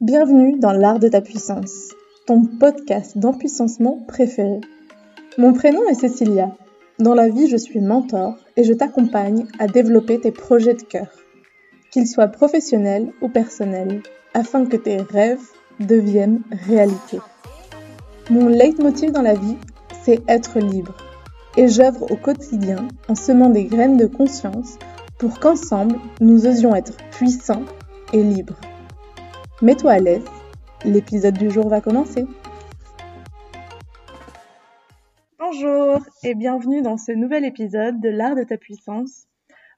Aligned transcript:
Bienvenue 0.00 0.58
dans 0.58 0.72
l'art 0.72 0.98
de 0.98 1.08
ta 1.08 1.20
puissance, 1.20 1.90
ton 2.26 2.46
podcast 2.46 3.18
d'empuissancement 3.18 4.02
préféré. 4.08 4.62
Mon 5.36 5.52
prénom 5.52 5.86
est 5.90 5.94
Cécilia. 5.94 6.56
Dans 6.98 7.12
la 7.12 7.28
vie, 7.28 7.48
je 7.48 7.58
suis 7.58 7.82
mentor 7.82 8.38
et 8.56 8.64
je 8.64 8.72
t'accompagne 8.72 9.44
à 9.58 9.66
développer 9.66 10.18
tes 10.18 10.32
projets 10.32 10.72
de 10.72 10.80
cœur, 10.80 11.08
qu'ils 11.90 12.06
soient 12.06 12.28
professionnels 12.28 13.12
ou 13.20 13.28
personnels, 13.28 14.02
afin 14.32 14.64
que 14.64 14.78
tes 14.78 14.96
rêves 14.96 15.46
deviennent 15.80 16.40
réalité. 16.66 17.18
Mon 18.30 18.48
leitmotiv 18.48 19.12
dans 19.12 19.20
la 19.20 19.34
vie, 19.34 19.58
c'est 20.02 20.22
être 20.28 20.60
libre. 20.60 20.96
Et 21.58 21.68
j'œuvre 21.68 22.10
au 22.10 22.16
quotidien 22.16 22.88
en 23.08 23.14
semant 23.14 23.50
des 23.50 23.64
graines 23.64 23.98
de 23.98 24.06
conscience 24.06 24.78
pour 25.18 25.38
qu'ensemble, 25.40 25.96
nous 26.22 26.46
osions 26.46 26.74
être 26.74 26.96
puissants 27.10 27.66
et 28.14 28.22
libres. 28.22 28.56
Mets-toi 29.62 29.92
à 29.92 29.98
l'aise, 29.98 30.24
l'épisode 30.86 31.36
du 31.36 31.50
jour 31.50 31.68
va 31.68 31.82
commencer. 31.82 32.24
Bonjour 35.38 35.98
et 36.24 36.34
bienvenue 36.34 36.80
dans 36.80 36.96
ce 36.96 37.12
nouvel 37.12 37.44
épisode 37.44 38.00
de 38.00 38.08
l'art 38.08 38.36
de 38.36 38.42
ta 38.42 38.56
puissance. 38.56 39.26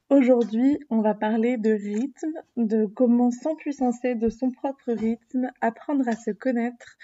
Aujourd'hui, 0.09 0.79
on 0.89 1.01
va 1.01 1.15
parler 1.15 1.57
de 1.57 1.73
rythme, 1.73 2.33
de 2.57 2.87
comment 2.87 3.33
s'empuissancer 3.33 4.15
de 4.15 4.29
son 4.29 4.53
propre 4.53 4.93
rythme, 4.93 5.51
apprendre 5.61 6.07
à 6.07 6.15
se 6.15 6.31
connaître 6.31 6.97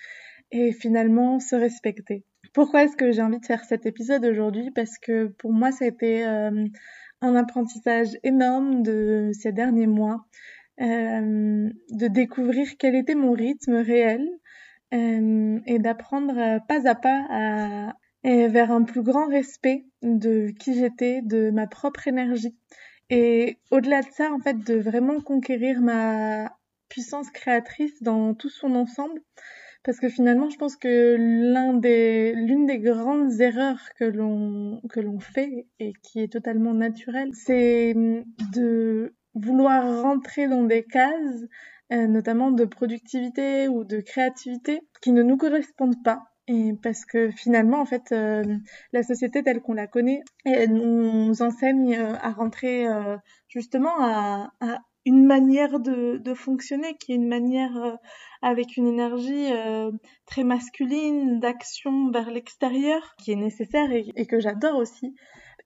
et 0.53 0.71
finalement 0.71 1.41
se 1.41 1.57
respecter. 1.57 2.23
Pourquoi 2.55 2.85
est-ce 2.85 2.97
que 2.97 3.11
j'ai 3.11 3.23
envie 3.23 3.41
de 3.41 3.47
faire 3.47 3.65
cet 3.65 3.87
épisode 3.87 4.25
aujourd'hui? 4.25 4.71
Parce 4.71 4.99
que 4.99 5.27
pour 5.27 5.53
moi, 5.53 5.73
ça 5.73 5.85
a 5.85 5.89
été 5.89 6.25
euh, 6.25 6.65
un 7.23 7.35
apprentissage 7.35 8.17
énorme 8.23 8.85
de 8.85 9.33
ces 9.33 9.51
derniers 9.51 9.89
mois 9.89 10.25
de 10.79 12.07
découvrir 12.09 12.67
quel 12.79 12.95
était 12.95 13.15
mon 13.15 13.33
rythme 13.33 13.75
réel 13.75 14.29
euh, 14.95 15.61
et 15.67 15.79
d'apprendre 15.79 16.39
euh, 16.39 16.59
pas 16.61 16.89
à 16.89 16.95
pas 16.95 17.27
à, 17.29 17.93
vers 18.25 18.71
un 18.71 18.83
plus 18.83 19.03
grand 19.03 19.27
respect 19.29 19.85
de 20.03 20.51
qui 20.59 20.75
j'étais, 20.75 21.21
de 21.23 21.51
ma 21.51 21.67
propre 21.67 22.09
énergie. 22.09 22.57
Et 23.11 23.59
au-delà 23.71 24.03
de 24.03 24.09
ça, 24.11 24.33
en 24.33 24.39
fait, 24.39 24.59
de 24.59 24.75
vraiment 24.75 25.21
conquérir 25.21 25.81
ma 25.81 26.57
puissance 26.89 27.31
créatrice 27.31 28.03
dans 28.03 28.35
tout 28.35 28.51
son 28.51 28.75
ensemble. 28.75 29.21
Parce 29.85 30.01
que 30.01 30.09
finalement, 30.09 30.51
je 30.51 30.59
pense 30.59 30.77
que 30.77 31.17
l'un 31.19 31.75
des, 31.75 32.35
l'une 32.35 32.67
des 32.67 32.79
grandes 32.79 33.41
erreurs 33.41 33.81
que 33.99 34.05
l'on, 34.05 34.83
que 34.91 35.01
l'on 35.01 35.21
fait 35.21 35.67
et 35.79 35.93
qui 36.03 36.21
est 36.21 36.33
totalement 36.33 36.75
naturelle, 36.75 37.31
c'est 37.33 37.95
de 38.53 39.15
vouloir 39.41 40.03
rentrer 40.03 40.49
dans 40.49 40.63
des 40.63 40.85
cases, 40.85 41.45
euh, 41.93 42.07
notamment 42.07 42.51
de 42.51 42.65
productivité 42.65 43.69
ou 43.69 43.85
de 43.85 44.01
créativité, 44.01 44.83
qui 45.03 45.13
ne 45.13 45.23
nous 45.23 45.37
correspondent 45.37 46.03
pas. 46.03 46.25
Et 46.47 46.73
parce 46.83 47.05
que 47.05 47.31
finalement, 47.31 47.81
en 47.81 47.85
fait, 47.85 48.13
euh, 48.13 48.43
la 48.93 49.03
société 49.03 49.43
telle 49.43 49.61
qu'on 49.61 49.75
la 49.75 49.87
connaît, 49.87 50.23
elle 50.45 50.73
nous 50.73 51.43
enseigne 51.43 51.95
euh, 51.95 52.15
à 52.21 52.31
rentrer 52.31 52.87
justement 53.49 53.95
à, 54.01 54.51
une 55.05 55.25
manière 55.25 55.81
de, 55.81 56.35
fonctionner 56.35 56.97
qui 56.99 57.13
est 57.13 57.17
une 57.17 57.29
manière 57.29 57.99
avec 58.43 58.77
une 58.77 58.87
énergie 58.87 59.49
très 60.27 60.45
masculine, 60.45 61.41
d'action 61.41 62.11
vers 62.11 62.31
l'extérieur, 62.31 63.15
qui 63.19 63.33
est 63.33 63.37
nécessaire 63.37 63.91
et, 63.91 64.27
que 64.27 64.41
j'adore 64.41 64.77
aussi. 64.77 65.15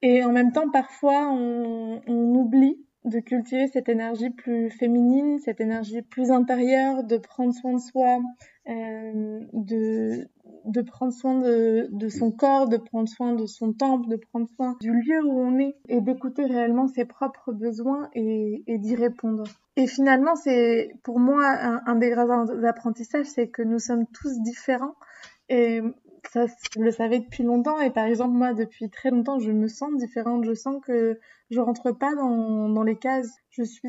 Et 0.03 0.25
en 0.25 0.33
même 0.33 0.53
temps, 0.53 0.71
parfois, 0.71 1.33
on 1.33 2.35
oublie 2.35 2.85
de 3.05 3.21
cultiver 3.21 3.67
cette 3.67 3.89
énergie 3.89 4.31
plus 4.31 4.71
féminine, 4.71 5.39
cette 5.41 5.61
énergie 5.61 6.03
plus 6.03 6.31
intérieure, 6.31 7.05
de 7.05 7.17
prendre 7.17 7.53
soin 7.53 7.75
de 7.75 7.81
soi, 7.81 8.21
euh, 8.69 9.41
de, 9.53 10.29
de 10.65 10.83
prendre 10.83 11.13
soin 11.13 11.39
de, 11.39 11.89
de 11.91 12.09
son 12.09 12.31
corps, 12.31 12.69
de 12.69 12.77
prendre 12.77 13.09
soin 13.09 13.35
de 13.35 13.47
son 13.47 13.73
temple, 13.73 14.09
de 14.09 14.17
prendre 14.17 14.49
soin 14.57 14.77
du 14.81 14.93
lieu 14.93 15.25
où 15.25 15.41
on 15.41 15.59
est 15.59 15.75
et 15.89 16.01
d'écouter 16.01 16.45
réellement 16.45 16.87
ses 16.87 17.05
propres 17.05 17.53
besoins 17.53 18.09
et, 18.15 18.63
et 18.67 18.79
d'y 18.79 18.95
répondre. 18.95 19.45
Et 19.77 19.87
finalement, 19.87 20.37
c'est 20.37 20.93
pour 21.03 21.19
moi 21.19 21.45
un, 21.45 21.81
un 21.87 21.97
des 21.97 22.11
grands 22.11 22.47
apprentissages, 22.65 23.27
c'est 23.27 23.49
que 23.49 23.63
nous 23.63 23.79
sommes 23.79 24.07
tous 24.07 24.41
différents 24.43 24.95
et 25.49 25.81
ça, 26.31 26.47
je 26.75 26.81
le 26.81 26.91
savais 26.91 27.21
depuis 27.21 27.43
longtemps. 27.43 27.81
Et 27.81 27.91
par 27.91 28.07
exemple, 28.07 28.35
moi, 28.35 28.55
depuis 28.55 28.91
très 28.91 29.11
longtemps, 29.11 29.39
je 29.39 29.51
me 29.51 29.69
sens 29.69 29.97
différente. 29.97 30.45
Je 30.45 30.55
sens 30.55 30.83
que 30.85 31.19
je 31.51 31.61
rentre 31.61 31.93
pas 31.93 32.15
dans, 32.15 32.69
dans 32.69 32.83
les 32.83 32.97
cases. 32.97 33.33
Je 33.51 33.63
suis 33.63 33.89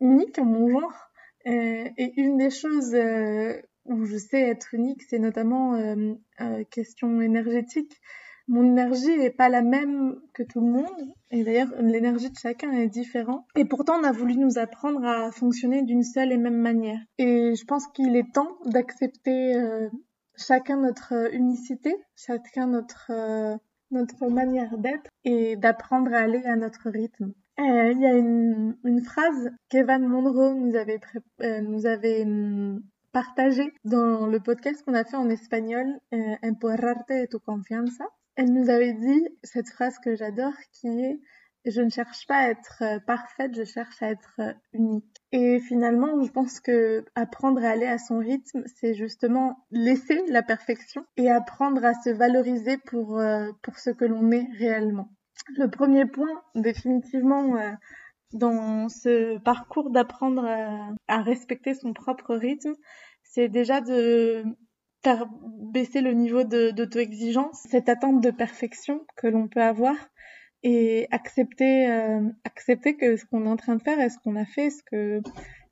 unique 0.00 0.38
en 0.38 0.44
mon 0.44 0.68
genre. 0.68 1.10
Euh, 1.46 1.88
et 1.96 2.12
une 2.20 2.36
des 2.36 2.50
choses 2.50 2.94
euh, 2.94 3.54
où 3.86 4.04
je 4.04 4.16
sais 4.16 4.40
être 4.40 4.74
unique, 4.74 5.02
c'est 5.02 5.18
notamment 5.18 5.74
euh, 5.74 6.14
euh, 6.40 6.64
question 6.70 7.20
énergétique. 7.20 8.00
Mon 8.48 8.64
énergie 8.64 9.10
est 9.10 9.30
pas 9.30 9.48
la 9.48 9.62
même 9.62 10.20
que 10.34 10.42
tout 10.42 10.60
le 10.60 10.70
monde. 10.70 11.14
Et 11.30 11.44
d'ailleurs, 11.44 11.72
l'énergie 11.80 12.30
de 12.30 12.36
chacun 12.36 12.72
est 12.72 12.88
différente. 12.88 13.44
Et 13.56 13.64
pourtant, 13.64 13.98
on 14.00 14.04
a 14.04 14.12
voulu 14.12 14.36
nous 14.36 14.58
apprendre 14.58 15.04
à 15.04 15.30
fonctionner 15.30 15.82
d'une 15.82 16.02
seule 16.02 16.32
et 16.32 16.36
même 16.36 16.60
manière. 16.60 16.98
Et 17.18 17.54
je 17.54 17.64
pense 17.64 17.86
qu'il 17.88 18.16
est 18.16 18.32
temps 18.32 18.58
d'accepter 18.66 19.54
euh, 19.54 19.88
chacun 20.36 20.78
notre 20.78 21.34
unicité, 21.34 21.94
chacun 22.16 22.66
notre, 22.66 23.10
euh, 23.10 23.56
notre 23.90 24.28
manière 24.28 24.78
d'être 24.78 25.10
et 25.24 25.56
d'apprendre 25.56 26.12
à 26.12 26.18
aller 26.18 26.44
à 26.44 26.56
notre 26.56 26.90
rythme. 26.90 27.32
Euh, 27.58 27.92
il 27.92 28.00
y 28.00 28.06
a 28.06 28.14
une, 28.14 28.76
une 28.84 29.02
phrase 29.02 29.50
qu'Evan 29.68 30.00
Monroe 30.00 30.54
nous 30.54 30.74
avait, 30.74 31.00
euh, 31.42 31.60
nous 31.60 31.86
avait 31.86 32.22
hum, 32.22 32.82
partagée 33.12 33.72
dans 33.84 34.26
le 34.26 34.40
podcast 34.40 34.82
qu'on 34.84 34.94
a 34.94 35.04
fait 35.04 35.16
en 35.16 35.28
espagnol, 35.28 35.86
euh, 36.14 36.34
Empoderarte 36.42 37.10
de 37.10 37.26
tu 37.26 37.38
confianza. 37.38 38.06
Elle 38.36 38.52
nous 38.52 38.70
avait 38.70 38.94
dit 38.94 39.28
cette 39.42 39.68
phrase 39.68 39.98
que 39.98 40.16
j'adore 40.16 40.54
qui 40.72 40.88
est 40.88 41.20
je 41.64 41.80
ne 41.80 41.90
cherche 41.90 42.26
pas 42.26 42.36
à 42.36 42.48
être 42.48 42.82
euh, 42.82 42.98
parfaite, 43.00 43.54
je 43.54 43.64
cherche 43.64 44.02
à 44.02 44.10
être 44.10 44.34
euh, 44.40 44.52
unique. 44.72 45.04
Et 45.30 45.60
finalement, 45.60 46.22
je 46.22 46.30
pense 46.30 46.60
que 46.60 47.04
apprendre 47.14 47.64
à 47.64 47.70
aller 47.70 47.86
à 47.86 47.98
son 47.98 48.18
rythme, 48.18 48.64
c'est 48.76 48.94
justement 48.94 49.64
laisser 49.70 50.22
la 50.28 50.42
perfection 50.42 51.04
et 51.16 51.30
apprendre 51.30 51.84
à 51.84 51.94
se 51.94 52.10
valoriser 52.10 52.78
pour, 52.78 53.18
euh, 53.18 53.50
pour 53.62 53.78
ce 53.78 53.90
que 53.90 54.04
l'on 54.04 54.30
est 54.30 54.48
réellement. 54.58 55.10
Le 55.56 55.68
premier 55.68 56.06
point, 56.06 56.42
définitivement, 56.54 57.56
dans 58.32 58.88
ce 58.88 59.38
parcours 59.38 59.90
d'apprendre 59.90 60.46
à, 61.08 61.22
respecter 61.22 61.74
son 61.74 61.92
propre 61.92 62.36
rythme, 62.36 62.74
c'est 63.24 63.48
déjà 63.48 63.80
de 63.80 64.44
faire 65.02 65.26
baisser 65.72 66.00
le 66.00 66.12
niveau 66.12 66.44
d'auto-exigence, 66.44 67.60
cette 67.68 67.88
attente 67.88 68.20
de 68.20 68.30
perfection 68.30 69.04
que 69.16 69.26
l'on 69.26 69.48
peut 69.48 69.62
avoir 69.62 69.96
et 70.62 71.08
accepter 71.10 71.90
euh, 71.90 72.20
accepter 72.44 72.96
que 72.96 73.16
ce 73.16 73.24
qu'on 73.24 73.46
est 73.46 73.48
en 73.48 73.56
train 73.56 73.76
de 73.76 73.82
faire 73.82 73.98
et 74.00 74.08
ce 74.08 74.18
qu'on 74.18 74.36
a 74.36 74.44
fait 74.44 74.70
ce 74.70 74.82
que 74.82 75.20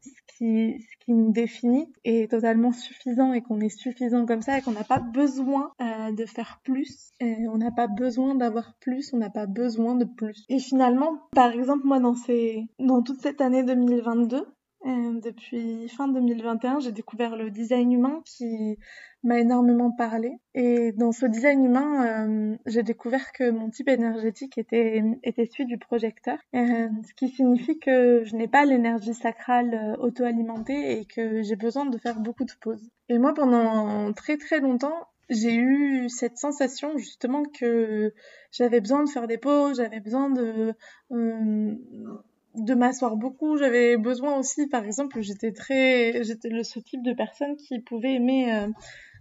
ce 0.03 0.37
qui 0.37 0.81
ce 0.81 1.05
qui 1.05 1.12
nous 1.12 1.33
définit 1.33 1.93
est 2.05 2.31
totalement 2.31 2.73
suffisant 2.73 3.33
et 3.33 3.43
qu'on 3.43 3.61
est 3.61 3.69
suffisant 3.69 4.27
comme 4.27 4.43
ça 4.43 4.59
et 4.59 4.62
qu'on 4.62 4.73
n'a 4.73 4.84
pas 4.84 4.99
besoin 4.99 5.73
euh, 5.81 6.12
de 6.12 6.25
faire 6.25 6.61
plus. 6.65 7.12
Et 7.21 7.47
on 7.49 7.59
n'a 7.59 7.71
pas 7.71 7.87
besoin 7.87 8.34
d'avoir 8.34 8.75
plus 8.81 9.12
on 9.12 9.19
n'a 9.19 9.31
pas 9.31 9.47
besoin 9.47 9.95
de 9.95 10.05
plus. 10.05 10.45
Et 10.49 10.59
finalement 10.59 11.21
par 11.34 11.53
exemple 11.53 11.87
moi 11.87 12.00
dans 12.00 12.15
ces 12.15 12.67
dans 12.79 13.03
toute 13.03 13.21
cette 13.21 13.41
année 13.41 13.62
2022 13.62 14.47
euh, 14.87 15.21
depuis 15.21 15.89
fin 15.91 16.09
2021, 16.09 16.81
j'ai 16.81 16.93
découvert 16.93 17.37
le 17.37 17.50
design 17.50 17.93
humain 17.93 18.23
qui 18.25 18.79
m'a 19.22 19.38
énormément 19.38 19.91
parlé. 19.91 20.38
Et 20.54 20.92
dans 20.92 21.12
ce 21.12 21.26
design 21.26 21.64
humain, 21.64 22.26
euh, 22.26 22.56
j'ai 22.66 22.82
découvert 22.82 23.32
que 23.32 23.50
mon 23.50 23.70
type 23.70 23.88
énergétique 23.88 24.56
était, 24.58 25.03
celui 25.25 25.66
du 25.66 25.78
projecteur, 25.78 26.38
euh, 26.54 26.88
ce 27.06 27.14
qui 27.14 27.28
signifie 27.28 27.78
que 27.78 28.25
je 28.25 28.34
n'ai 28.34 28.48
pas 28.48 28.64
l'énergie 28.64 29.14
sacrale 29.14 29.75
euh, 29.75 30.03
auto-alimentée 30.03 30.98
et 30.98 31.04
que 31.04 31.42
j'ai 31.42 31.56
besoin 31.56 31.86
de 31.86 31.98
faire 31.98 32.19
beaucoup 32.20 32.44
de 32.44 32.52
pauses. 32.61 32.90
Et 33.08 33.19
moi, 33.19 33.34
pendant 33.34 34.12
très 34.12 34.37
très 34.37 34.61
longtemps, 34.61 35.06
j'ai 35.28 35.55
eu 35.55 36.08
cette 36.08 36.38
sensation 36.38 36.96
justement 36.96 37.44
que 37.44 38.12
j'avais 38.50 38.81
besoin 38.81 39.05
de 39.05 39.08
faire 39.08 39.28
des 39.28 39.38
pauses, 39.38 39.76
j'avais 39.76 40.00
besoin 40.00 40.31
de 40.31 40.75
de 42.56 42.75
m'asseoir 42.75 43.16
beaucoup. 43.16 43.56
J'avais 43.56 43.96
besoin 43.96 44.37
aussi, 44.37 44.66
par 44.66 44.84
exemple, 44.84 45.20
j'étais 45.20 45.52
très, 45.52 46.25
j'étais 46.25 46.50
ce 46.64 46.81
type 46.81 47.02
de 47.05 47.12
personne 47.12 47.56
qui 47.56 47.78
pouvait 47.78 48.14
aimer 48.14 48.66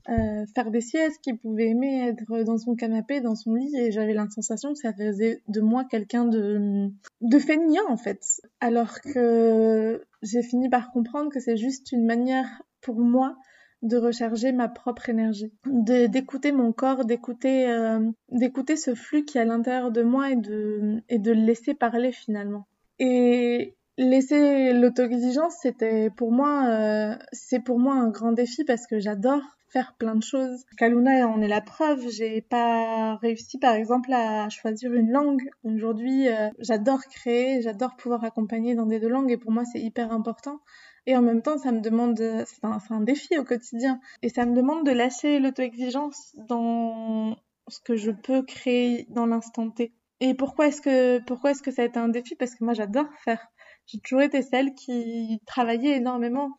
euh, 0.07 0.45
faire 0.55 0.71
des 0.71 0.81
siestes, 0.81 1.19
qui 1.21 1.33
pouvait 1.33 1.67
aimer 1.67 2.07
être 2.07 2.43
dans 2.43 2.57
son 2.57 2.75
canapé, 2.75 3.21
dans 3.21 3.35
son 3.35 3.55
lit, 3.55 3.75
et 3.77 3.91
j'avais 3.91 4.13
la 4.13 4.29
sensation 4.29 4.73
que 4.73 4.79
ça 4.79 4.93
faisait 4.93 5.41
de 5.47 5.61
moi 5.61 5.83
quelqu'un 5.83 6.25
de, 6.25 6.89
de 7.21 7.39
feignant 7.39 7.87
en 7.89 7.97
fait. 7.97 8.21
Alors 8.59 9.01
que 9.01 10.01
j'ai 10.21 10.43
fini 10.43 10.69
par 10.69 10.91
comprendre 10.91 11.31
que 11.31 11.39
c'est 11.39 11.57
juste 11.57 11.91
une 11.91 12.05
manière 12.05 12.61
pour 12.81 12.99
moi 12.99 13.35
de 13.81 13.97
recharger 13.97 14.51
ma 14.51 14.67
propre 14.67 15.09
énergie, 15.09 15.53
de 15.65 16.07
d'écouter 16.07 16.51
mon 16.51 16.73
corps, 16.73 17.05
d'écouter 17.05 17.69
euh, 17.69 17.99
ce 18.29 18.93
flux 18.93 19.23
qui 19.23 19.37
est 19.37 19.41
à 19.41 19.45
l'intérieur 19.45 19.91
de 19.91 20.01
moi 20.01 20.31
et 20.31 20.35
de 20.35 21.01
et 21.07 21.17
de 21.17 21.31
le 21.31 21.41
laisser 21.41 21.73
parler 21.73 22.11
finalement. 22.11 22.67
Et 22.99 23.75
laisser 23.97 24.73
l'auto-exigence, 24.73 25.55
c'était 25.61 26.09
pour 26.09 26.31
moi, 26.31 26.67
euh, 26.67 27.15
c'est 27.31 27.59
pour 27.59 27.79
moi 27.79 27.95
un 27.95 28.09
grand 28.09 28.31
défi 28.31 28.63
parce 28.63 28.87
que 28.87 28.99
j'adore 28.99 29.41
faire 29.71 29.95
plein 29.97 30.15
de 30.15 30.23
choses. 30.23 30.65
Kaluna 30.77 31.27
en 31.27 31.41
est 31.41 31.47
la 31.47 31.61
preuve. 31.61 32.09
J'ai 32.09 32.41
pas 32.41 33.15
réussi, 33.17 33.57
par 33.57 33.75
exemple, 33.75 34.11
à 34.13 34.49
choisir 34.49 34.93
une 34.93 35.11
langue. 35.11 35.41
Aujourd'hui, 35.63 36.27
euh, 36.27 36.49
j'adore 36.59 37.01
créer, 37.09 37.61
j'adore 37.61 37.95
pouvoir 37.95 38.23
accompagner 38.23 38.75
dans 38.75 38.85
des 38.85 38.99
deux 38.99 39.09
langues 39.09 39.31
et 39.31 39.37
pour 39.37 39.51
moi, 39.51 39.63
c'est 39.65 39.79
hyper 39.79 40.11
important. 40.11 40.59
Et 41.05 41.15
en 41.15 41.21
même 41.21 41.41
temps, 41.41 41.57
ça 41.57 41.71
me 41.71 41.81
demande, 41.81 42.17
c'est 42.17 42.63
un, 42.63 43.01
défi 43.01 43.37
au 43.37 43.43
quotidien. 43.43 43.99
Et 44.21 44.29
ça 44.29 44.45
me 44.45 44.55
demande 44.55 44.85
de 44.85 44.91
lâcher 44.91 45.39
l'auto-exigence 45.39 46.35
dans 46.47 47.35
ce 47.67 47.79
que 47.81 47.95
je 47.95 48.11
peux 48.11 48.43
créer 48.43 49.07
dans 49.09 49.25
l'instant 49.25 49.69
T. 49.69 49.93
Et 50.19 50.33
pourquoi 50.33 50.67
est-ce 50.67 50.81
que, 50.81 51.19
pourquoi 51.19 51.51
est-ce 51.51 51.63
que 51.63 51.71
ça 51.71 51.83
a 51.83 51.85
été 51.85 51.97
un 51.97 52.09
défi? 52.09 52.35
Parce 52.35 52.53
que 52.53 52.63
moi, 52.63 52.73
j'adore 52.73 53.07
faire. 53.23 53.47
J'ai 53.85 53.99
toujours 53.99 54.21
été 54.21 54.41
celle 54.41 54.73
qui 54.73 55.41
travaillait 55.47 55.97
énormément 55.97 56.51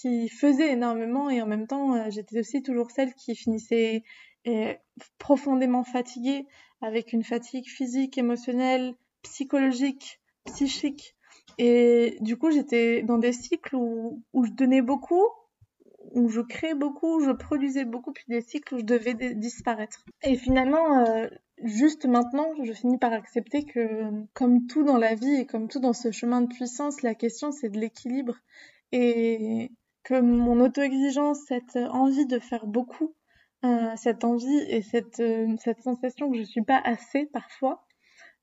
qui 0.00 0.28
faisait 0.28 0.72
énormément 0.72 1.28
et 1.28 1.42
en 1.42 1.46
même 1.46 1.66
temps 1.66 1.94
euh, 1.94 2.04
j'étais 2.08 2.38
aussi 2.38 2.62
toujours 2.62 2.90
celle 2.90 3.14
qui 3.14 3.34
finissait 3.34 4.04
euh, 4.46 4.72
profondément 5.18 5.82
fatiguée 5.82 6.46
avec 6.80 7.12
une 7.12 7.24
fatigue 7.24 7.66
physique, 7.66 8.16
émotionnelle, 8.16 8.94
psychologique, 9.22 10.20
psychique. 10.44 11.16
Et 11.58 12.16
du 12.20 12.36
coup 12.36 12.50
j'étais 12.52 13.02
dans 13.02 13.18
des 13.18 13.32
cycles 13.32 13.74
où, 13.74 14.22
je 14.44 14.52
donnais 14.52 14.82
beaucoup, 14.82 15.24
où 16.14 16.28
je 16.28 16.40
créais 16.40 16.74
beaucoup, 16.74 17.20
je 17.20 17.32
produisais 17.32 17.84
beaucoup, 17.84 18.12
puis 18.12 18.24
des 18.28 18.40
cycles 18.40 18.76
où 18.76 18.78
je 18.78 18.84
devais 18.84 19.14
disparaître. 19.34 20.04
Et 20.22 20.36
finalement, 20.36 21.04
euh, 21.04 21.26
juste 21.64 22.06
maintenant, 22.06 22.46
je 22.62 22.72
finis 22.72 22.98
par 22.98 23.12
accepter 23.12 23.64
que, 23.64 24.08
comme 24.34 24.68
tout 24.68 24.84
dans 24.84 24.98
la 24.98 25.16
vie 25.16 25.34
et 25.34 25.46
comme 25.46 25.66
tout 25.68 25.80
dans 25.80 25.92
ce 25.92 26.12
chemin 26.12 26.42
de 26.42 26.46
puissance, 26.46 27.02
la 27.02 27.16
question 27.16 27.50
c'est 27.50 27.70
de 27.70 27.80
l'équilibre. 27.80 28.36
Et 28.92 29.72
que 30.04 30.20
mon 30.20 30.60
auto-exigence, 30.60 31.40
cette 31.46 31.76
envie 31.76 32.26
de 32.26 32.38
faire 32.38 32.66
beaucoup, 32.66 33.14
euh, 33.64 33.90
cette 33.96 34.22
envie 34.22 34.60
et 34.68 34.82
cette, 34.82 35.18
euh, 35.18 35.56
cette 35.58 35.80
sensation 35.80 36.30
que 36.30 36.38
je 36.38 36.44
suis 36.44 36.62
pas 36.62 36.80
assez 36.84 37.26
parfois, 37.26 37.84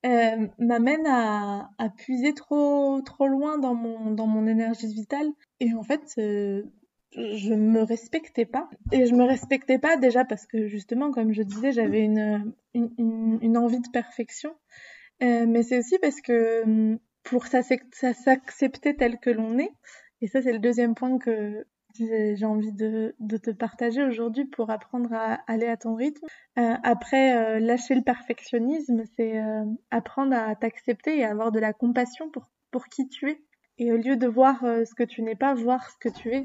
euh, 0.06 0.48
m'amène 0.60 1.07
à, 1.07 1.69
à, 1.78 1.90
puiser 1.90 2.34
trop, 2.34 3.02
trop 3.02 3.28
loin 3.28 3.57
dans 3.57 3.74
mon, 3.74 4.12
dans 4.12 4.28
mon 4.28 4.46
énergie 4.46 4.94
vitale. 4.94 5.28
Et 5.62 5.74
en 5.74 5.84
fait, 5.84 6.13
je 6.18 7.54
me 7.54 7.81
respectais 7.81 8.46
pas. 8.46 8.69
Et 8.92 9.06
je 9.06 9.16
me 9.16 9.24
respectais 9.24 9.80
pas 9.80 9.96
déjà 9.96 10.25
parce 10.25 10.46
que 10.46 10.68
justement, 10.68 11.12
comme 11.12 11.31
je 11.31 11.44
disais, 11.44 11.72
j'avais 11.72 12.01
une, 12.01 12.54
une, 12.74 13.40
une, 13.42 13.58
envie 13.58 13.80
de 13.80 13.90
perfection. 13.90 14.54
mais 15.22 15.63
c'est 15.63 15.80
aussi 15.80 15.98
parce 16.00 16.19
que 16.19 17.00
pour 17.24 17.48
s'accepter 17.48 18.96
tel 18.96 19.18
que 19.18 19.30
l'on 19.30 19.58
est, 19.58 19.72
et 20.25 20.27
ça, 20.27 20.42
c'est 20.42 20.54
le 20.54 20.57
deuxième 20.57 20.95
point 20.95 21.19
que 21.19 21.68
j'ai 21.94 22.45
envie 22.45 22.72
de, 22.72 23.13
te 23.38 23.51
partager 23.51 24.01
aujourd'hui 24.04 24.45
pour 24.45 24.72
apprendre 24.72 25.13
à 25.13 25.36
aller 25.45 25.68
à 25.68 25.77
ton 25.77 25.94
rythme. 25.94 26.25
Euh, 26.57 26.74
après, 26.81 27.38
euh, 27.38 27.60
lâcher 27.60 27.94
le 27.94 28.01
perfectionnisme, 28.01 29.04
c'est 29.16 29.38
euh, 29.38 29.66
apprendre 29.92 30.36
à 30.36 30.56
t'accepter 30.56 31.19
et 31.19 31.25
avoir 31.25 31.51
de 31.51 31.60
la 31.60 31.74
compassion 31.74 32.31
pour, 32.31 32.50
pour 32.72 32.88
qui 32.88 33.07
tu 33.07 33.30
es. 33.30 33.39
Et 33.77 33.92
au 33.92 33.98
lieu 33.98 34.16
de 34.18 34.25
voir 34.25 34.62
ce 34.62 34.95
que 34.95 35.04
tu 35.04 35.22
n'es 35.22 35.36
pas, 35.36 35.54
voir 35.54 35.92
ce 35.92 35.98
que 36.00 36.10
tu 36.10 36.33
es. 36.33 36.44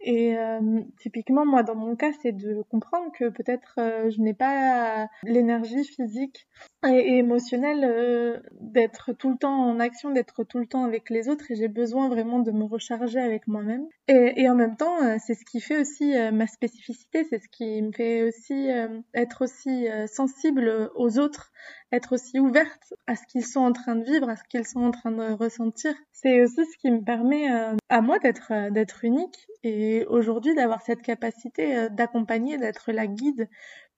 Et 0.00 0.36
euh, 0.36 0.80
typiquement, 1.00 1.44
moi, 1.44 1.62
dans 1.62 1.74
mon 1.74 1.96
cas, 1.96 2.12
c'est 2.22 2.32
de 2.32 2.62
comprendre 2.70 3.10
que 3.12 3.28
peut-être 3.28 3.74
euh, 3.78 4.10
je 4.10 4.20
n'ai 4.20 4.34
pas 4.34 5.08
l'énergie 5.24 5.84
physique 5.84 6.46
et, 6.86 7.18
émotionnelle 7.18 7.84
euh, 7.84 8.38
d'être 8.60 9.12
tout 9.12 9.30
le 9.30 9.36
temps 9.36 9.60
en 9.60 9.80
action, 9.80 10.10
d'être 10.10 10.44
tout 10.44 10.58
le 10.58 10.66
temps 10.66 10.84
avec 10.84 11.10
les 11.10 11.28
autres, 11.28 11.50
et 11.50 11.56
j'ai 11.56 11.66
besoin 11.66 12.08
vraiment 12.08 12.38
de 12.38 12.52
me 12.52 12.64
recharger 12.64 13.18
avec 13.18 13.48
moi-même. 13.48 13.86
Et, 14.06 14.34
et, 14.36 14.48
en 14.48 14.54
même 14.54 14.76
temps, 14.76 15.18
c'est 15.18 15.34
ce 15.34 15.44
qui 15.44 15.60
fait 15.60 15.80
aussi 15.80 16.14
ma 16.32 16.46
spécificité, 16.46 17.24
c'est 17.24 17.42
ce 17.42 17.48
qui 17.48 17.82
me 17.82 17.92
fait 17.92 18.22
aussi 18.22 18.68
être 19.14 19.42
aussi 19.42 19.86
sensible 20.06 20.90
aux 20.94 21.18
autres, 21.18 21.52
être 21.92 22.14
aussi 22.14 22.38
ouverte 22.38 22.94
à 23.06 23.16
ce 23.16 23.22
qu'ils 23.26 23.46
sont 23.46 23.60
en 23.60 23.72
train 23.72 23.96
de 23.96 24.04
vivre, 24.04 24.28
à 24.28 24.36
ce 24.36 24.44
qu'ils 24.48 24.66
sont 24.66 24.82
en 24.82 24.90
train 24.90 25.10
de 25.10 25.32
ressentir. 25.32 25.94
C'est 26.12 26.42
aussi 26.42 26.64
ce 26.66 26.76
qui 26.78 26.90
me 26.90 27.02
permet 27.02 27.48
à 27.88 28.00
moi 28.02 28.18
d'être 28.18 28.70
d'être 28.70 29.04
unique 29.04 29.48
et 29.62 30.04
aujourd'hui 30.06 30.54
d'avoir 30.54 30.82
cette 30.82 31.02
capacité 31.02 31.76
euh, 31.76 31.88
d'accompagner, 31.88 32.58
d'être 32.58 32.92
la 32.92 33.06
guide 33.06 33.48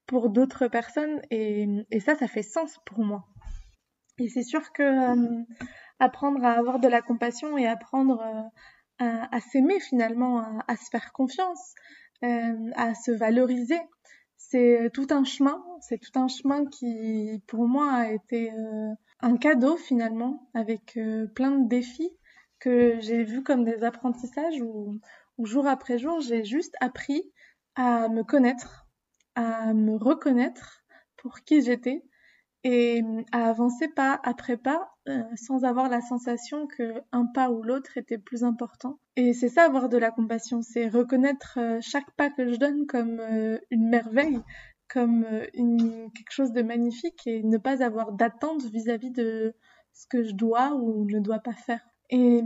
pour 0.07 0.31
d'autres 0.31 0.69
personnes 0.69 1.21
et, 1.31 1.67
et, 1.91 2.01
ça, 2.01 2.17
ça 2.17 2.27
fait 2.27 2.43
sens 2.43 2.79
pour 2.85 3.05
moi. 3.05 3.27
Et 4.19 4.29
c'est 4.29 4.43
sûr 4.43 4.73
que 4.73 4.83
euh, 4.83 5.45
apprendre 5.99 6.45
à 6.45 6.53
avoir 6.53 6.81
de 6.81 6.89
la 6.89 7.03
compassion 7.03 7.57
et 7.57 7.67
apprendre 7.67 8.21
euh, 8.21 8.43
à, 8.99 9.37
à 9.37 9.41
s'aimer 9.41 9.81
finalement, 9.81 10.41
à, 10.41 10.65
à, 10.67 10.77
se 10.77 10.91
faire 10.91 11.13
confiance, 11.13 11.75
à 12.23 12.95
se 12.95 13.13
valoriser, 13.13 13.81
c'est 14.41 14.91
tout 14.93 15.07
un 15.11 15.25
chemin. 15.25 15.63
C'est 15.81 15.99
tout 15.99 16.19
un 16.19 16.29
chemin 16.29 16.67
qui, 16.67 17.43
pour 17.47 17.69
moi, 17.69 17.93
a 17.93 18.11
été 18.11 18.53
un 19.21 19.37
cadeau 19.37 19.77
finalement, 19.77 20.49
avec 20.55 20.99
plein 21.35 21.53
de 21.53 21.69
défis 21.69 22.11
que 22.59 22.99
j'ai 23.01 23.23
vus 23.23 23.43
comme 23.43 23.65
des 23.65 23.85
apprentissages 23.85 24.61
où, 24.61 24.99
jour 25.39 25.67
après 25.67 25.99
jour, 25.99 26.21
j'ai 26.21 26.45
juste 26.45 26.75
appris 26.81 27.23
à 27.75 28.09
me 28.09 28.23
connaître, 28.23 28.87
à 29.35 29.73
me 29.73 29.97
reconnaître 29.97 30.83
pour 31.17 31.41
qui 31.41 31.63
j'étais 31.63 32.03
et 32.63 33.03
à 33.33 33.49
avancer 33.49 33.89
pas 33.89 34.21
après 34.23 34.57
pas 34.57 34.91
euh, 35.09 35.23
sans 35.35 35.65
avoir 35.65 35.89
la 35.89 36.01
sensation 36.01 36.67
que 36.67 36.95
un 37.13 37.27
pas 37.27 37.51
ou 37.51 37.63
l'autre 37.63 37.97
était 37.97 38.19
plus 38.19 38.45
important. 38.45 38.99
Et 39.17 39.33
c'est 39.33 39.49
ça 39.49 39.65
avoir 39.65 39.89
de 39.89 39.97
la 39.97 40.11
compassion, 40.11 40.61
c'est 40.63 40.89
reconnaître 40.89 41.59
euh, 41.59 41.79
chaque 41.81 42.11
pas 42.17 42.31
que 42.31 42.49
je 42.49 42.57
donne 42.57 42.87
comme 42.87 43.21
euh, 43.21 43.59
une 43.71 43.89
merveille, 43.89 44.41
comme 44.89 45.25
quelque 45.55 46.33
chose 46.33 46.53
de 46.53 46.63
magnifique 46.63 47.25
et 47.27 47.45
ne 47.45 47.59
pas 47.59 47.83
avoir 47.83 48.13
d'attente 48.13 48.65
vis-à-vis 48.65 49.13
de 49.13 49.55
ce 49.93 50.07
que 50.09 50.25
je 50.25 50.33
dois 50.33 50.75
ou 50.75 51.05
ne 51.05 51.21
dois 51.21 51.39
pas 51.39 51.53
faire. 51.53 51.81
Et 52.11 52.43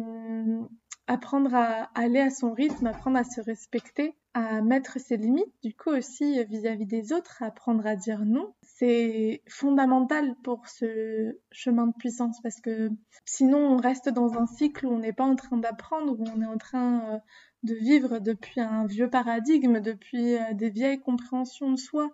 apprendre 1.06 1.54
à 1.54 1.90
aller 1.94 2.20
à 2.20 2.30
son 2.30 2.52
rythme, 2.52 2.86
apprendre 2.86 3.18
à 3.18 3.24
se 3.24 3.40
respecter, 3.40 4.14
à 4.32 4.62
mettre 4.62 4.98
ses 4.98 5.16
limites, 5.16 5.52
du 5.62 5.74
coup 5.74 5.90
aussi 5.90 6.42
vis-à-vis 6.44 6.86
des 6.86 7.12
autres, 7.12 7.42
apprendre 7.42 7.86
à 7.86 7.94
dire 7.94 8.24
non, 8.24 8.54
c'est 8.62 9.42
fondamental 9.48 10.34
pour 10.42 10.66
ce 10.66 11.38
chemin 11.52 11.86
de 11.86 11.94
puissance 11.94 12.40
parce 12.42 12.60
que 12.60 12.90
sinon 13.24 13.58
on 13.58 13.76
reste 13.76 14.08
dans 14.08 14.34
un 14.34 14.46
cycle 14.46 14.86
où 14.86 14.92
on 14.92 14.98
n'est 14.98 15.12
pas 15.12 15.24
en 15.24 15.36
train 15.36 15.56
d'apprendre, 15.56 16.18
où 16.18 16.24
on 16.34 16.42
est 16.42 16.46
en 16.46 16.58
train 16.58 17.14
euh, 17.14 17.18
de 17.62 17.74
vivre 17.74 18.18
depuis 18.18 18.60
un 18.60 18.86
vieux 18.86 19.08
paradigme, 19.08 19.80
depuis 19.80 20.34
euh, 20.34 20.52
des 20.54 20.70
vieilles 20.70 21.00
compréhensions 21.00 21.70
de 21.70 21.78
soi. 21.78 22.10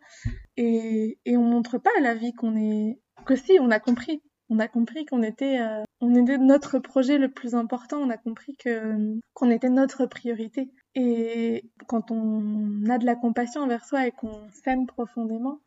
Et, 0.56 1.18
et 1.24 1.36
on 1.36 1.44
montre 1.44 1.78
pas 1.78 1.90
à 1.98 2.00
la 2.02 2.14
vie 2.14 2.34
qu'on 2.34 2.56
est 2.56 3.00
que 3.24 3.36
si 3.36 3.58
on 3.60 3.70
a 3.70 3.80
compris 3.80 4.22
on 4.50 4.58
a 4.58 4.68
compris 4.68 5.06
qu'on 5.06 5.22
était, 5.22 5.60
euh, 5.60 5.82
on 6.00 6.14
était 6.14 6.38
notre 6.38 6.78
projet 6.78 7.18
le 7.18 7.30
plus 7.30 7.54
important. 7.54 7.98
On 7.98 8.10
a 8.10 8.16
compris 8.16 8.56
que 8.56 9.18
qu'on 9.32 9.50
était 9.50 9.70
notre 9.70 10.06
priorité. 10.06 10.70
Et 10.94 11.70
quand 11.86 12.10
on 12.10 12.84
a 12.90 12.98
de 12.98 13.06
la 13.06 13.14
compassion 13.14 13.62
envers 13.62 13.84
soi 13.84 14.06
et 14.06 14.10
qu'on 14.10 14.50
s'aime 14.64 14.86
profondément, 14.86 15.60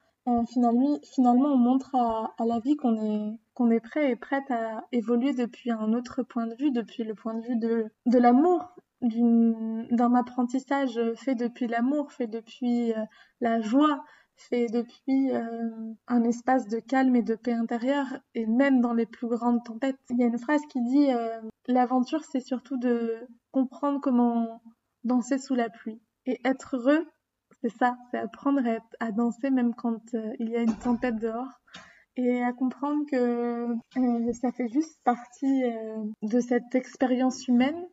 finalement, 0.47 0.99
finalement, 1.13 1.49
on 1.49 1.57
montre 1.57 1.95
à, 1.95 2.33
à 2.37 2.45
la 2.45 2.59
vie 2.59 2.75
qu'on 2.75 2.95
est 2.95 3.37
qu'on 3.53 3.69
est 3.69 3.79
prêt 3.79 4.11
et 4.11 4.15
prête 4.15 4.49
à 4.49 4.83
évoluer 4.91 5.33
depuis 5.33 5.71
un 5.71 5.93
autre 5.93 6.23
point 6.23 6.47
de 6.47 6.55
vue, 6.55 6.71
depuis 6.71 7.03
le 7.03 7.13
point 7.13 7.35
de 7.35 7.45
vue 7.45 7.57
de, 7.57 7.85
de 8.05 8.17
l'amour, 8.17 8.75
d'un 9.01 10.15
apprentissage 10.15 10.99
fait 11.15 11.35
depuis 11.35 11.67
l'amour, 11.67 12.11
fait 12.11 12.27
depuis 12.27 12.93
euh, 12.93 13.03
la 13.41 13.61
joie, 13.61 14.03
fait 14.35 14.67
depuis 14.67 15.31
euh, 15.31 15.93
un 16.07 16.23
espace 16.23 16.67
de 16.67 16.79
calme 16.79 17.15
et 17.15 17.23
de 17.23 17.35
paix 17.35 17.53
intérieure, 17.53 18.07
et 18.35 18.45
même 18.45 18.81
dans 18.81 18.93
les 18.93 19.05
plus 19.05 19.27
grandes 19.27 19.63
tempêtes. 19.63 19.99
Il 20.09 20.19
y 20.19 20.23
a 20.23 20.27
une 20.27 20.39
phrase 20.39 20.61
qui 20.69 20.81
dit 20.81 21.11
euh, 21.11 21.39
L'aventure, 21.67 22.23
c'est 22.23 22.39
surtout 22.39 22.77
de 22.77 23.15
comprendre 23.51 23.99
comment 24.01 24.61
danser 25.03 25.37
sous 25.37 25.55
la 25.55 25.69
pluie. 25.69 26.01
Et 26.25 26.39
être 26.45 26.77
heureux, 26.77 27.05
c'est 27.61 27.75
ça, 27.77 27.97
c'est 28.11 28.17
apprendre 28.17 28.61
à, 28.99 29.11
danser 29.11 29.49
même 29.49 29.73
quand 29.75 30.13
euh, 30.13 30.33
il 30.39 30.49
y 30.49 30.55
a 30.55 30.61
une 30.61 30.77
tempête 30.77 31.17
dehors. 31.17 31.61
Et 32.15 32.43
à 32.43 32.53
comprendre 32.53 33.05
que 33.09 33.75
ça 34.33 34.51
fait 34.51 34.67
juste 34.67 34.99
partie 35.03 35.63
de 36.21 36.39
cette 36.41 36.75
expérience 36.75 37.47
humaine 37.47 37.87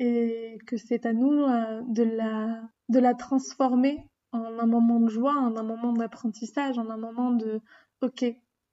et 0.00 0.58
que 0.66 0.76
c'est 0.76 1.06
à 1.06 1.12
nous 1.12 1.46
de, 1.86 2.02
la, 2.02 2.62
de 2.88 2.98
la 2.98 3.14
transformer 3.14 4.09
en 4.32 4.58
un 4.58 4.66
moment 4.66 5.00
de 5.00 5.08
joie, 5.08 5.34
en 5.34 5.56
un 5.56 5.62
moment 5.62 5.92
d'apprentissage, 5.92 6.78
en 6.78 6.88
un 6.90 6.96
moment 6.96 7.30
de 7.30 7.60
ok, 8.00 8.24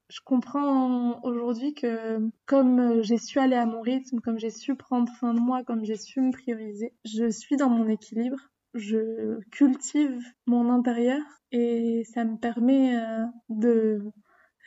je 0.09 0.19
comprends 0.23 1.19
aujourd'hui 1.23 1.73
que 1.73 2.19
comme 2.45 3.01
j'ai 3.03 3.17
su 3.17 3.39
aller 3.39 3.55
à 3.55 3.65
mon 3.65 3.81
rythme, 3.81 4.19
comme 4.19 4.39
j'ai 4.39 4.49
su 4.49 4.75
prendre 4.75 5.11
soin 5.17 5.33
de 5.33 5.39
moi, 5.39 5.63
comme 5.63 5.83
j'ai 5.83 5.97
su 5.97 6.21
me 6.21 6.31
prioriser, 6.31 6.93
je 7.03 7.29
suis 7.29 7.57
dans 7.57 7.69
mon 7.69 7.87
équilibre, 7.87 8.39
je 8.73 9.39
cultive 9.51 10.23
mon 10.45 10.69
intérieur 10.69 11.21
et 11.51 12.03
ça 12.03 12.23
me 12.23 12.37
permet 12.37 12.97
euh, 12.97 13.25
de 13.49 14.01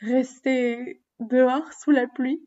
rester 0.01 1.03
dehors 1.19 1.71
sous 1.73 1.91
la 1.91 2.07
pluie 2.07 2.41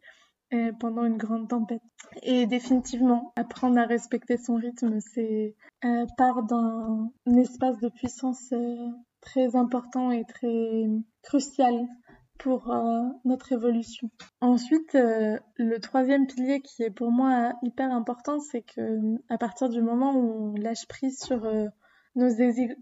pendant 0.79 1.05
une 1.05 1.17
grande 1.17 1.49
tempête. 1.49 1.83
Et 2.23 2.47
définitivement, 2.47 3.33
apprendre 3.37 3.79
à 3.79 3.87
respecter 3.87 4.37
son 4.37 4.57
rythme, 4.57 5.01
c'est 5.01 5.57
euh, 5.85 6.07
part 6.17 6.43
d'un 6.45 7.11
espace 7.37 7.79
de 7.81 7.89
puissance 7.89 8.53
euh, 8.53 8.89
très 9.21 9.57
important 9.57 10.11
et 10.11 10.25
très 10.25 10.87
crucial 11.23 11.87
pour 12.39 12.71
euh, 12.71 13.03
notre 13.25 13.53
évolution. 13.53 14.11
Ensuite, 14.41 14.95
euh, 14.95 15.39
le 15.57 15.79
troisième 15.79 16.27
pilier 16.27 16.61
qui 16.63 16.83
est 16.83 16.91
pour 16.91 17.11
moi 17.11 17.53
hyper 17.63 17.93
important, 17.93 18.41
c'est 18.41 18.63
que 18.63 18.99
à 19.29 19.39
partir 19.39 19.69
du 19.69 19.83
moment 19.83 20.15
où 20.15 20.53
on 20.53 20.61
lâche 20.61 20.87
prise 20.87 21.19
sur 21.19 21.43
nos, 22.15 22.29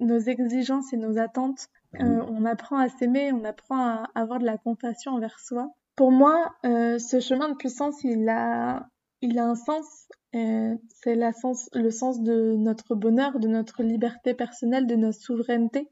nos, 0.01 0.19
exigences 0.19 0.93
et 0.93 0.97
nos 0.97 1.19
attentes, 1.19 1.69
on 1.99 2.45
apprend 2.45 2.79
à 2.79 2.89
s'aimer, 2.89 3.33
on 3.33 3.45
apprend 3.45 3.79
à 3.79 4.11
avoir 4.15 4.39
de 4.39 4.47
la 4.47 4.57
compassion 4.59 5.13
envers 5.13 5.39
soi 5.39 5.69
pour 5.97 6.11
moi, 6.11 6.55
euh, 6.65 6.99
ce 6.99 7.21
chemin 7.21 7.51
de 7.51 7.57
puissance, 7.57 8.03
il 8.05 8.29
a, 8.29 8.89
il 9.21 9.39
a 9.39 9.47
un 9.47 9.55
sens. 9.55 10.09
Euh, 10.35 10.75
c'est 11.03 11.33
sens, 11.33 11.69
le 11.75 11.91
sens 11.91 12.23
de 12.23 12.57
notre 12.57 12.95
bonheur, 12.95 13.39
de 13.39 13.49
notre 13.49 13.83
liberté 13.83 14.33
personnelle, 14.33 14.87
de 14.87 14.97
notre 14.97 15.21
souveraineté, 15.21 15.91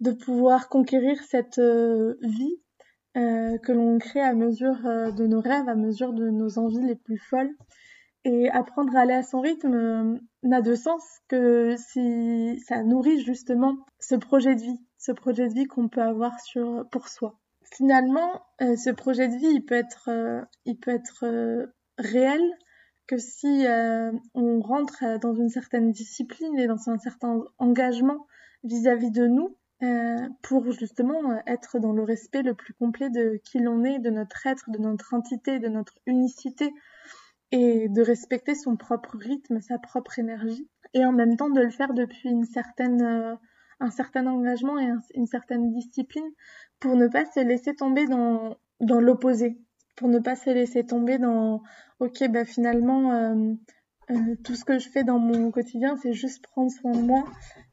de 0.00 0.10
pouvoir 0.12 0.68
conquérir 0.68 1.22
cette 1.22 1.58
euh, 1.58 2.16
vie 2.22 2.56
que 3.14 3.72
l'on 3.72 3.98
crée 3.98 4.20
à 4.20 4.34
mesure 4.34 4.78
de 4.84 5.26
nos 5.26 5.40
rêves, 5.40 5.68
à 5.68 5.74
mesure 5.74 6.12
de 6.12 6.30
nos 6.30 6.58
envies 6.60 6.86
les 6.86 6.94
plus 6.94 7.18
folles. 7.18 7.50
Et 8.24 8.48
apprendre 8.50 8.94
à 8.96 9.00
aller 9.00 9.14
à 9.14 9.24
son 9.24 9.40
rythme 9.40 10.20
n'a 10.44 10.60
de 10.62 10.74
sens 10.76 11.02
que 11.26 11.74
si 11.76 12.60
ça 12.66 12.84
nourrit 12.84 13.20
justement 13.22 13.78
ce 13.98 14.14
projet 14.14 14.54
de 14.54 14.60
vie, 14.60 14.80
ce 14.96 15.10
projet 15.10 15.48
de 15.48 15.54
vie 15.54 15.64
qu'on 15.64 15.88
peut 15.88 16.02
avoir 16.02 16.38
sur, 16.40 16.86
pour 16.92 17.08
soi 17.08 17.40
finalement, 17.72 18.42
euh, 18.60 18.76
ce 18.76 18.90
projet 18.90 19.28
de 19.28 19.36
vie, 19.36 19.54
il 19.54 19.64
peut 19.64 19.76
être, 19.76 20.08
euh, 20.08 20.42
il 20.64 20.78
peut 20.78 20.90
être 20.90 21.24
euh, 21.24 21.66
réel 21.98 22.42
que 23.06 23.18
si 23.18 23.66
on 24.34 24.60
rentre 24.60 25.18
dans 25.20 25.34
une 25.34 25.48
certaine 25.48 25.90
discipline 25.90 26.56
et 26.60 26.68
dans 26.68 26.88
un 26.88 26.98
certain 26.98 27.42
engagement 27.58 28.28
vis-à-vis 28.62 29.10
de 29.10 29.26
nous 29.26 29.56
pour 30.42 30.70
justement 30.70 31.42
être 31.44 31.80
dans 31.80 31.92
le 31.92 32.04
respect 32.04 32.44
le 32.44 32.54
plus 32.54 32.72
complet 32.72 33.10
de 33.10 33.40
qui 33.42 33.58
l'on 33.58 33.82
est, 33.82 33.98
de 33.98 34.10
notre 34.10 34.46
être, 34.46 34.70
de 34.70 34.78
notre 34.78 35.12
entité, 35.12 35.58
de 35.58 35.66
notre 35.66 35.94
unicité 36.06 36.72
et 37.50 37.88
de 37.88 38.00
respecter 38.00 38.54
son 38.54 38.76
propre 38.76 39.16
rythme, 39.16 39.60
sa 39.60 39.80
propre 39.80 40.20
énergie 40.20 40.70
et 40.94 41.04
en 41.04 41.10
même 41.10 41.36
temps 41.36 41.50
de 41.50 41.62
le 41.62 41.70
faire 41.70 41.94
depuis 41.94 42.28
une 42.28 42.44
certaine 42.44 43.36
un 43.80 43.90
certain 43.90 44.26
engagement 44.26 44.78
et 44.78 44.90
une 45.14 45.26
certaine 45.26 45.72
discipline 45.72 46.30
pour 46.78 46.96
ne 46.96 47.08
pas 47.08 47.24
se 47.24 47.40
laisser 47.40 47.74
tomber 47.74 48.06
dans, 48.06 48.56
dans 48.80 49.00
l'opposé, 49.00 49.58
pour 49.96 50.08
ne 50.08 50.18
pas 50.18 50.36
se 50.36 50.50
laisser 50.50 50.84
tomber 50.84 51.18
dans 51.18 51.62
ok 51.98 52.28
bah 52.28 52.44
finalement 52.44 53.12
euh, 53.12 53.52
euh, 54.10 54.34
tout 54.44 54.54
ce 54.54 54.64
que 54.64 54.78
je 54.78 54.88
fais 54.88 55.04
dans 55.04 55.18
mon 55.18 55.50
quotidien 55.50 55.96
c'est 55.96 56.12
juste 56.12 56.42
prendre 56.42 56.70
soin 56.70 56.92
de 56.92 57.02
moi, 57.02 57.24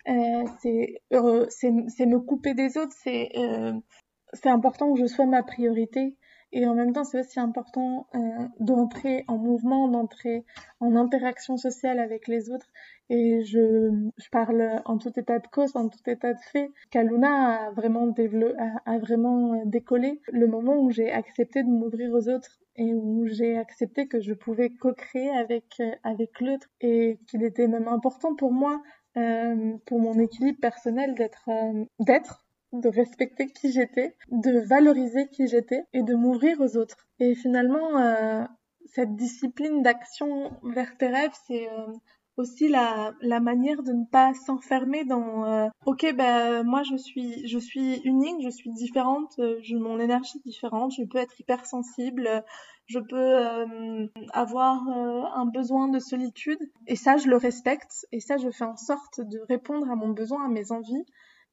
euh, 0.08 0.44
c'est 0.62 1.02
c'est 1.50 2.06
me 2.06 2.20
couper 2.20 2.54
des 2.54 2.78
autres, 2.78 2.96
c'est 3.04 4.50
important 4.50 4.94
que 4.94 5.00
je 5.00 5.06
sois 5.06 5.26
ma 5.26 5.44
priorité 5.44 6.18
et 6.52 6.66
en 6.66 6.76
même 6.76 6.94
temps, 6.94 7.04
c'est 7.04 7.20
aussi 7.20 7.40
important 7.40 8.08
euh, 8.16 8.20
d'entrer 8.60 9.26
en 9.28 9.38
mouvement, 9.38 9.88
d'entrer 9.88 10.46
en 10.80 10.96
interaction 10.96 11.58
sociale 11.58 12.00
avec 12.00 12.28
les 12.28 12.50
autres. 12.50 12.68
Et 13.10 13.44
je, 13.44 13.92
je 14.18 14.30
parle 14.30 14.82
en 14.86 14.98
tout 14.98 15.18
état 15.18 15.40
de 15.40 15.48
cause, 15.48 15.76
en 15.76 15.90
tout 15.90 16.10
état 16.10 16.34
de 16.34 16.40
fait, 16.52 16.72
qu'Aluna 16.92 17.68
a 17.68 17.72
vraiment 17.72 18.08
développé, 18.08 18.56
a, 18.86 18.98
vraiment 19.00 19.54
euh, 19.54 19.62
décollé 19.66 20.22
le 20.32 20.48
moment 20.48 20.78
où 20.78 20.90
j'ai 20.92 21.12
accepté 21.12 21.64
de 21.64 21.70
m'ouvrir 21.70 22.12
aux 22.14 22.30
autres 22.30 22.60
et 22.78 22.94
où 22.94 23.26
j'ai 23.26 23.58
accepté 23.58 24.08
que 24.08 24.22
je 24.22 24.34
pouvais 24.34 24.70
co-créer 24.70 25.30
avec 25.32 25.66
euh, 25.80 25.92
avec 26.04 26.40
l'autre 26.40 26.68
et 26.82 27.20
qu'il 27.28 27.44
était 27.44 27.68
même 27.68 27.88
important 27.88 28.36
pour 28.36 28.54
moi 28.54 28.82
euh, 29.18 29.78
pour 29.86 30.00
mon 30.00 30.20
équilibre 30.20 30.60
personnel 30.60 31.16
d'être 31.16 31.50
euh, 31.50 31.86
d'être 32.00 32.47
de 32.82 32.90
respecter 32.90 33.48
qui 33.48 33.72
j'étais, 33.72 34.16
de 34.32 34.60
valoriser 34.60 35.28
qui 35.30 35.48
j'étais 35.48 35.84
et 35.94 36.04
de 36.04 36.16
m'ouvrir 36.16 36.60
aux 36.62 36.78
autres. 36.78 37.08
Et 37.20 37.36
finalement, 37.36 37.98
euh, 38.00 38.44
cette 38.86 39.16
discipline 39.16 39.82
d'action 39.82 40.52
vers 40.64 40.98
tes 40.98 41.08
rêves, 41.08 41.36
c'est 41.48 41.68
euh, 41.70 41.94
aussi 42.38 42.68
la, 42.70 43.14
manière 43.42 43.84
de 43.84 43.92
ne 43.92 44.06
pas 44.06 44.34
s'enfermer 44.34 45.06
dans 45.06 45.46
euh, 45.46 45.68
ok 45.86 46.14
ben 46.16 46.64
moi 46.64 46.84
je 46.84 46.96
suis 46.96 47.48
je 47.48 47.58
suis 47.58 47.96
unique 48.04 48.44
je 48.44 48.50
suis 48.50 48.72
différente 48.72 49.34
je 49.38 49.76
mon 49.76 50.00
énergie 50.00 50.38
est 50.38 50.48
différente 50.48 50.94
je 50.96 51.04
peux 51.04 51.18
être 51.18 51.40
hypersensible 51.40 52.44
je 52.86 53.00
peux 53.00 54.08
avoir 54.34 54.88
un 54.88 55.46
besoin 55.48 55.88
de 55.88 55.98
solitude 55.98 56.60
et 56.86 56.96
ça 56.96 57.18
je 57.18 57.28
le 57.28 57.38
respecte 57.38 58.06
et 58.12 58.20
ça 58.20 58.38
je 58.38 58.52
fais 58.52 58.66
en 58.66 58.78
sorte 58.78 59.20
de 59.20 59.40
répondre 59.50 59.90
à 59.90 59.96
mon 59.96 60.10
besoin 60.10 60.46
à 60.46 60.48
mes 60.48 60.72
envies 60.72 61.06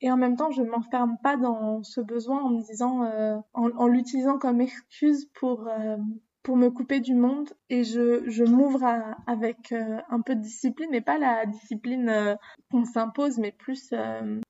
et 0.04 0.10
en 0.10 0.18
même 0.18 0.36
temps 0.36 0.50
je 0.50 0.62
m'enferme 0.62 1.16
pas 1.22 1.38
dans 1.38 1.82
ce 1.82 2.02
besoin 2.02 2.42
en 2.42 2.50
me 2.50 2.62
disant 2.62 3.04
euh, 3.04 3.36
en, 3.54 3.86
l'utilisant 3.86 4.38
comme 4.38 4.60
excuse 4.60 5.30
pour 5.32 5.66
euh, 5.66 5.96
pour 6.42 6.58
me 6.58 6.68
couper 6.68 7.00
du 7.00 7.14
monde 7.14 7.48
et 7.70 7.84
je, 7.84 8.22
je 8.28 8.44
m'ouvre 8.44 8.84
avec 9.26 9.72
euh, 9.72 9.98
un 10.10 10.20
peu 10.20 10.34
de 10.34 10.42
discipline 10.42 10.90
mais 10.90 11.00
pas 11.00 11.16
la 11.16 11.46
discipline 11.46 12.36
qu'on 12.70 12.84
s'impose 12.84 13.38
mais 13.38 13.50
plus 13.50 13.94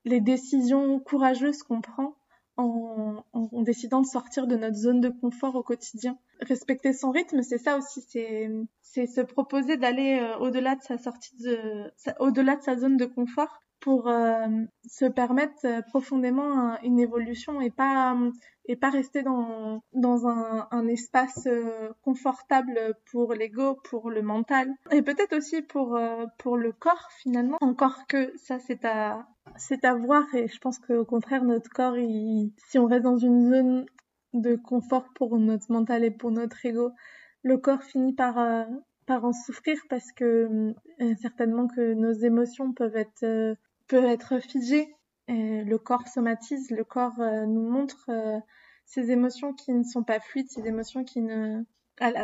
les 0.03 0.19
décisions 0.19 0.99
courageuses 0.99 1.63
qu'on 1.63 1.79
prend 1.79 2.15
en, 2.57 3.23
en, 3.31 3.61
décidant 3.61 4.01
de 4.01 4.07
sortir 4.07 4.47
de 4.47 4.57
notre 4.57 4.77
zone 4.77 5.01
de 5.01 5.09
confort 5.09 5.55
au 5.55 5.63
quotidien. 5.63 6.17
Respecter 6.39 6.93
son 6.93 7.11
rythme, 7.11 7.41
c'est 7.41 7.57
ça 7.57 7.77
aussi, 7.77 8.01
c'est 8.07 8.49
c'est 8.81 9.07
se 9.07 9.19
proposer 9.19 9.75
d'aller 9.75 10.25
au-delà 10.39 10.75
de 10.75 10.81
sa 10.81 10.97
sortie 10.97 11.35
de 11.35 11.91
au-delà 12.19 12.55
de 12.55 12.61
sa 12.61 12.77
zone 12.77 12.95
de 12.95 13.05
confort 13.05 13.59
pour 13.85 14.07
euh, 14.07 14.47
se 14.87 15.05
permettre 15.05 15.63
euh, 15.63 15.81
profondément 15.83 16.75
une 16.81 16.99
évolution 16.99 17.61
et 17.61 17.69
pas 17.69 18.17
et 18.67 18.75
pas 18.75 18.89
rester 18.89 19.21
dans 19.21 19.83
dans 19.93 20.25
un, 20.25 20.87
espace 20.87 21.45
euh, 21.45 21.89
confortable 22.01 22.95
pour 23.11 23.35
l'ego, 23.35 23.77
pour 23.83 24.09
le 24.09 24.23
mental 24.23 24.71
et 24.91 25.03
peut-être 25.03 25.37
aussi 25.37 25.61
pour 25.61 25.99
pour 26.39 26.57
le 26.57 26.71
corps 26.71 27.09
finalement. 27.21 27.57
Encore 27.61 28.07
que 28.07 28.35
ça 28.37 28.57
c'est 28.57 28.83
à 28.85 29.27
c'est 29.55 29.85
à 29.85 29.93
voir 29.93 30.23
et 30.33 30.47
je 30.47 30.57
pense 30.57 30.79
qu'au 30.79 31.05
contraire 31.05 31.43
notre 31.43 31.69
corps 31.69 31.95
si 32.67 32.79
on 32.79 32.87
reste 32.87 33.03
dans 33.03 33.17
une 33.17 33.51
zone 33.51 33.85
de 34.33 34.55
confort 34.55 35.05
pour 35.13 35.37
notre 35.37 35.71
mental 35.71 36.03
et 36.03 36.11
pour 36.11 36.31
notre 36.31 36.65
ego, 36.65 36.89
le 37.43 37.59
corps 37.59 37.83
finit 37.83 38.15
par 38.15 38.65
par 39.05 39.23
en 39.25 39.31
souffrir 39.31 39.77
parce 39.91 40.11
que 40.11 40.73
certainement 41.21 41.67
que 41.67 41.93
nos 41.93 42.13
émotions 42.13 42.73
peuvent 42.73 42.95
être 42.95 43.55
peut 43.87 44.05
être 44.05 44.39
figé. 44.39 44.95
Le 45.27 45.77
corps 45.77 46.07
somatise, 46.07 46.69
le 46.69 46.83
corps 46.83 47.19
euh, 47.19 47.45
nous 47.45 47.67
montre 47.67 48.05
euh, 48.09 48.39
ces 48.85 49.11
émotions 49.11 49.53
qui 49.53 49.73
ne 49.73 49.83
sont 49.83 50.03
pas 50.03 50.19
fluides, 50.19 50.49
ces 50.49 50.67
émotions 50.67 51.03
qui 51.03 51.21
ne, 51.21 51.63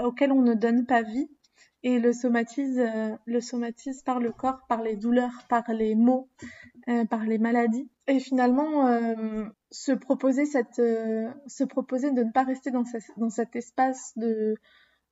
auxquelles 0.04 0.32
on 0.32 0.42
ne 0.42 0.54
donne 0.54 0.86
pas 0.86 1.02
vie. 1.02 1.30
Et 1.84 2.00
le 2.00 2.14
somatise, 2.14 2.78
euh, 2.78 3.16
le 3.26 3.42
somatise 3.42 4.04
par 4.04 4.20
le 4.20 4.32
corps, 4.32 4.68
par 4.68 4.84
les 4.84 4.96
douleurs, 4.96 5.46
par 5.50 5.72
les 5.74 5.96
maux, 5.96 6.30
par 7.10 7.24
les 7.24 7.40
maladies. 7.40 7.90
Et 8.08 8.20
finalement, 8.20 8.88
se 9.72 9.92
proposer 9.92 10.46
cette, 10.46 10.76
se 10.76 11.64
proposer 11.64 12.12
de 12.12 12.24
ne 12.24 12.32
pas 12.32 12.44
rester 12.44 12.72
dans 12.72 13.30
cet 13.30 13.56
espace 13.56 14.14
de 14.16 14.56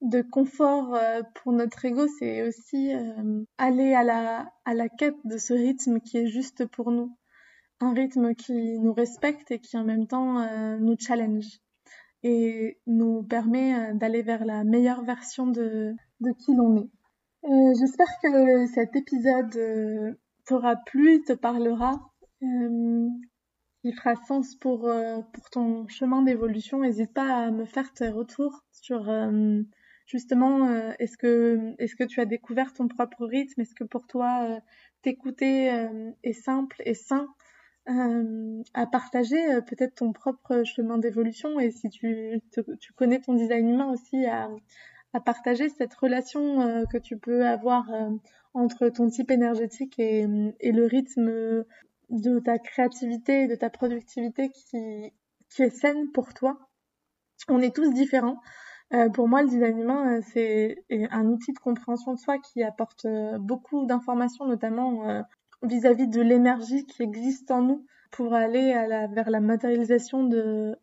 de 0.01 0.22
confort 0.22 0.96
euh, 0.96 1.22
pour 1.36 1.51
notre 1.51 1.84
ego, 1.86 2.08
c'est 2.20 2.48
aussi 2.48 2.94
euh, 2.94 3.44
aller 3.58 3.94
à 3.94 4.03
la, 4.03 4.51
à 4.65 4.74
la 4.74 4.88
quête 4.89 5.18
de 5.25 5.38
ce 5.38 5.53
rythme 5.53 6.00
qui 6.00 6.18
est 6.18 6.27
juste 6.27 6.65
pour 6.65 6.91
nous. 6.91 7.15
Un 7.82 7.94
rythme 7.94 8.34
qui 8.36 8.79
nous 8.79 8.94
respecte 8.94 9.51
et 9.51 9.60
qui 9.60 9.77
en 9.77 9.86
même 9.86 10.08
temps 10.08 10.39
euh, 10.39 10.77
nous 10.77 10.96
challenge 11.00 11.60
et 12.24 12.77
nous 12.88 13.24
permet 13.24 13.94
d'aller 13.94 14.22
vers 14.22 14.44
la 14.44 14.65
meilleure 14.65 15.03
version 15.06 15.48
de, 15.48 15.96
de 16.20 16.32
qui 16.34 16.53
l'on 16.53 16.75
est. 16.77 16.89
J'espère 17.79 18.08
que 18.22 18.68
cet 18.68 18.98
épisode 18.98 20.18
t'aura 20.46 20.75
plu, 20.75 21.24
te 21.24 21.32
parlera, 21.32 22.12
il 22.41 23.94
fera 23.96 24.15
sens 24.27 24.53
pour, 24.56 24.91
pour 25.32 25.50
ton 25.50 25.88
chemin 25.88 26.22
d'évolution. 26.22 26.82
N'hésite 26.82 27.13
pas 27.13 27.46
à 27.46 27.51
me 27.51 27.63
faire 27.63 27.94
tes 27.94 28.10
retours 28.10 28.65
sur 28.74 29.10
justement, 30.09 30.67
euh, 30.67 30.91
est-ce 30.99 31.17
que, 31.17 31.75
est-ce 31.77 31.95
que 31.95 32.03
tu 32.03 32.19
as 32.19 32.25
découvert 32.25 32.73
ton 32.73 32.87
propre 32.87 33.25
rythme? 33.25 33.61
Est-ce 33.61 33.75
que 33.75 33.83
pour 33.83 34.07
toi, 34.07 34.43
euh, 34.43 34.59
t'écouter 35.03 35.71
euh, 35.71 36.11
est 36.23 36.33
simple 36.33 36.81
et 36.85 36.95
sain 36.95 37.27
à 38.75 38.85
partager 38.85 39.39
peut-être 39.65 39.95
ton 39.95 40.13
propre 40.13 40.61
chemin 40.63 40.99
d'évolution? 40.99 41.59
Et 41.59 41.71
si 41.71 41.89
tu, 41.89 42.39
tu 42.79 42.93
connais 42.93 43.19
ton 43.19 43.33
design 43.33 43.67
humain 43.67 43.91
aussi 43.91 44.27
à, 44.27 44.47
à 45.13 45.19
partager 45.19 45.69
cette 45.69 45.95
relation 45.95 46.85
que 46.85 46.99
tu 46.99 47.17
peux 47.17 47.47
avoir 47.47 47.89
entre 48.53 48.89
ton 48.89 49.09
type 49.09 49.31
énergétique 49.31 49.97
et, 49.97 50.27
et, 50.59 50.71
le 50.71 50.85
rythme 50.85 51.65
de 52.11 52.39
ta 52.39 52.59
créativité 52.59 53.45
et 53.45 53.47
de 53.47 53.55
ta 53.55 53.71
productivité 53.71 54.51
qui, 54.51 55.11
qui 55.49 55.63
est 55.63 55.75
saine 55.75 56.11
pour 56.11 56.35
toi? 56.35 56.59
On 57.47 57.59
est 57.59 57.75
tous 57.75 57.91
différents. 57.91 58.39
Euh, 58.93 59.10
pour 59.10 59.27
moi, 59.27 59.43
le 59.43 59.50
design 59.50 59.79
humain, 59.79 60.17
euh, 60.17 60.22
c'est 60.34 60.84
un 61.12 61.25
outil 61.27 61.53
de 61.53 61.60
compréhension 61.60 62.13
de 62.13 62.19
soi 62.19 62.39
qui 62.39 62.63
apporte 62.63 63.05
euh, 63.05 63.38
beaucoup 63.38 63.86
d'informations, 63.86 64.46
notamment 64.46 65.24
vis-à-vis 65.62 66.08
de 66.08 66.22
l'énergie 66.22 66.86
qui 66.86 67.03
existe 67.03 67.51
en 67.51 67.62
nous 67.62 67.86
pour 68.12 68.34
aller 68.34 68.74
vers 69.12 69.29
la 69.29 69.39
matérialisation 69.39 70.27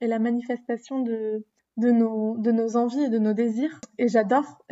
et 0.01 0.07
la 0.07 0.19
manifestation 0.21 1.01
de, 1.01 1.45
nos, 1.79 2.77
envies 2.77 3.05
et 3.05 3.09
de 3.09 3.19
nos 3.19 3.33
désirs. 3.33 3.81
Et 3.99 4.07
j'adore, 4.07 4.63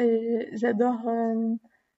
j'adore, 0.52 1.00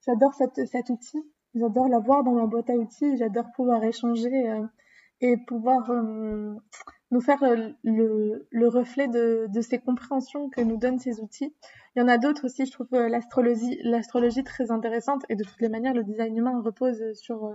j'adore 0.05 0.33
cet 0.33 0.89
outil. 0.89 1.21
J'adore 1.53 1.89
l'avoir 1.89 2.23
dans 2.23 2.33
ma 2.33 2.47
boîte 2.47 2.69
à 2.69 2.73
outils. 2.73 3.17
J'adore 3.17 3.51
pouvoir 3.55 3.83
échanger 3.83 4.61
et 5.21 5.37
pouvoir 5.37 5.91
nous 7.11 7.21
faire 7.21 7.41
euh, 7.43 7.69
le, 7.83 8.47
le 8.51 8.67
reflet 8.67 9.07
de, 9.07 9.47
de, 9.49 9.61
ces 9.61 9.79
compréhensions 9.79 10.49
que 10.49 10.61
nous 10.61 10.77
donnent 10.77 10.99
ces 10.99 11.21
outils. 11.21 11.53
Il 11.95 11.99
y 11.99 12.01
en 12.01 12.07
a 12.07 12.17
d'autres 12.17 12.45
aussi, 12.45 12.65
je 12.65 12.71
trouve 12.71 12.87
euh, 12.93 13.07
l'astrologie, 13.07 13.79
l'astrologie 13.83 14.43
très 14.43 14.71
intéressante 14.71 15.23
et 15.29 15.35
de 15.35 15.43
toutes 15.43 15.61
les 15.61 15.69
manières, 15.69 15.93
le 15.93 16.03
design 16.03 16.35
humain 16.37 16.61
repose 16.61 17.01
sur, 17.13 17.45
euh, 17.45 17.53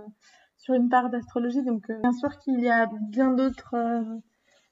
sur 0.57 0.73
une 0.73 0.89
part 0.89 1.09
d'astrologie. 1.09 1.63
Donc, 1.63 1.87
bien 1.87 2.13
sûr 2.13 2.37
qu'il 2.39 2.59
y 2.61 2.69
a 2.69 2.89
bien 3.09 3.31
d'autres, 3.31 3.75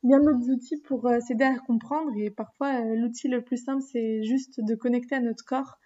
bien 0.03 0.19
d'autres 0.19 0.49
outils 0.49 0.81
pour 0.81 1.09
s'aider 1.19 1.45
à 1.45 1.57
comprendre 1.59 2.11
et 2.17 2.31
parfois, 2.31 2.81
l'outil 2.81 3.27
le 3.27 3.41
plus 3.41 3.63
simple, 3.63 3.81
c'est 3.81 4.23
juste 4.23 4.59
de 4.61 4.75
connecter 4.75 5.15
à 5.15 5.19
notre 5.19 5.45
corps, 5.45 5.77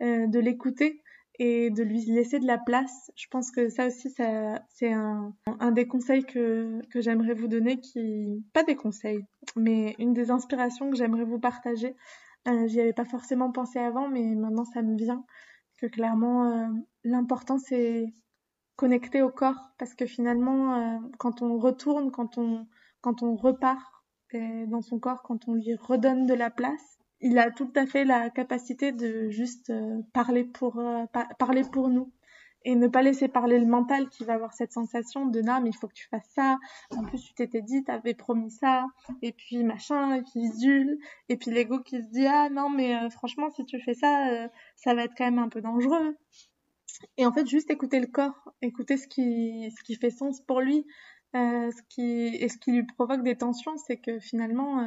de 0.00 0.38
l'écouter 0.38 1.01
et 1.38 1.70
de 1.70 1.82
lui 1.82 2.00
laisser 2.06 2.38
de 2.38 2.46
la 2.46 2.58
place. 2.58 3.10
Je 3.16 3.26
pense 3.30 3.50
que 3.50 3.68
ça 3.68 3.86
aussi, 3.86 4.10
ça, 4.10 4.62
c'est 4.68 4.92
un, 4.92 5.34
un 5.46 5.72
des 5.72 5.86
conseils 5.86 6.24
que, 6.24 6.80
que 6.90 7.00
j'aimerais 7.00 7.34
vous 7.34 7.48
donner, 7.48 7.80
qui, 7.80 8.44
pas 8.52 8.62
des 8.64 8.76
conseils, 8.76 9.24
mais 9.56 9.94
une 9.98 10.12
des 10.12 10.30
inspirations 10.30 10.90
que 10.90 10.96
j'aimerais 10.96 11.24
vous 11.24 11.40
partager. 11.40 11.96
Euh, 12.48 12.66
J'y 12.66 12.80
avais 12.80 12.92
pas 12.92 13.04
forcément 13.04 13.50
pensé 13.52 13.78
avant, 13.78 14.08
mais 14.08 14.34
maintenant 14.34 14.64
ça 14.64 14.82
me 14.82 14.96
vient 14.96 15.24
que 15.78 15.86
clairement, 15.86 16.46
euh, 16.46 16.68
l'important 17.04 17.58
c'est 17.58 18.12
connecter 18.76 19.22
au 19.22 19.30
corps, 19.30 19.70
parce 19.78 19.94
que 19.94 20.06
finalement, 20.06 20.74
euh, 20.74 20.98
quand 21.18 21.42
on 21.42 21.58
retourne, 21.58 22.10
quand 22.10 22.38
on, 22.38 22.66
quand 23.00 23.22
on 23.22 23.36
repart 23.36 23.80
dans 24.68 24.80
son 24.80 24.98
corps, 24.98 25.22
quand 25.22 25.46
on 25.46 25.54
lui 25.54 25.74
redonne 25.74 26.24
de 26.24 26.32
la 26.32 26.48
place, 26.48 26.98
il 27.22 27.38
a 27.38 27.50
tout 27.50 27.72
à 27.76 27.86
fait 27.86 28.04
la 28.04 28.30
capacité 28.30 28.92
de 28.92 29.30
juste 29.30 29.70
euh, 29.70 30.02
parler 30.12 30.44
pour 30.44 30.78
euh, 30.78 31.04
parler 31.38 31.62
pour 31.62 31.88
nous 31.88 32.12
et 32.64 32.74
ne 32.74 32.86
pas 32.88 33.02
laisser 33.02 33.28
parler 33.28 33.58
le 33.58 33.66
mental 33.66 34.08
qui 34.08 34.24
va 34.24 34.34
avoir 34.34 34.52
cette 34.54 34.72
sensation 34.72 35.26
de 35.26 35.40
non 35.40 35.60
mais 35.60 35.70
il 35.70 35.76
faut 35.76 35.88
que 35.88 35.94
tu 35.94 36.08
fasses 36.08 36.30
ça. 36.34 36.58
En 36.90 37.04
plus 37.04 37.22
tu 37.22 37.34
t'étais 37.34 37.62
dit 37.62 37.84
t'avais 37.84 38.14
promis 38.14 38.50
ça. 38.50 38.86
Et 39.22 39.32
puis 39.32 39.62
machin 39.64 40.14
et 40.14 40.22
puis 40.22 40.48
zul. 40.48 40.98
Et 41.28 41.36
puis 41.36 41.50
l'ego 41.50 41.80
qui 41.80 42.02
se 42.02 42.08
dit 42.08 42.26
ah 42.26 42.48
non 42.50 42.70
mais 42.70 42.96
euh, 42.96 43.08
franchement 43.10 43.50
si 43.50 43.64
tu 43.64 43.80
fais 43.80 43.94
ça 43.94 44.48
ça 44.76 44.94
va 44.94 45.04
être 45.04 45.14
quand 45.16 45.24
même 45.24 45.38
un 45.38 45.48
peu 45.48 45.60
dangereux. 45.60 46.16
Et 47.16 47.26
en 47.26 47.32
fait 47.32 47.46
juste 47.46 47.70
écouter 47.70 48.00
le 48.00 48.06
corps 48.08 48.52
écouter 48.62 48.96
ce 48.96 49.06
qui 49.06 49.72
ce 49.76 49.82
qui 49.84 49.94
fait 49.96 50.10
sens 50.10 50.40
pour 50.40 50.60
lui 50.60 50.86
ce 51.34 51.82
qui 51.88 52.26
et 52.34 52.48
ce 52.48 52.58
qui 52.58 52.72
lui 52.72 52.84
provoque 52.84 53.22
des 53.22 53.36
tensions 53.36 53.76
c'est 53.76 53.96
que 53.96 54.18
finalement 54.20 54.86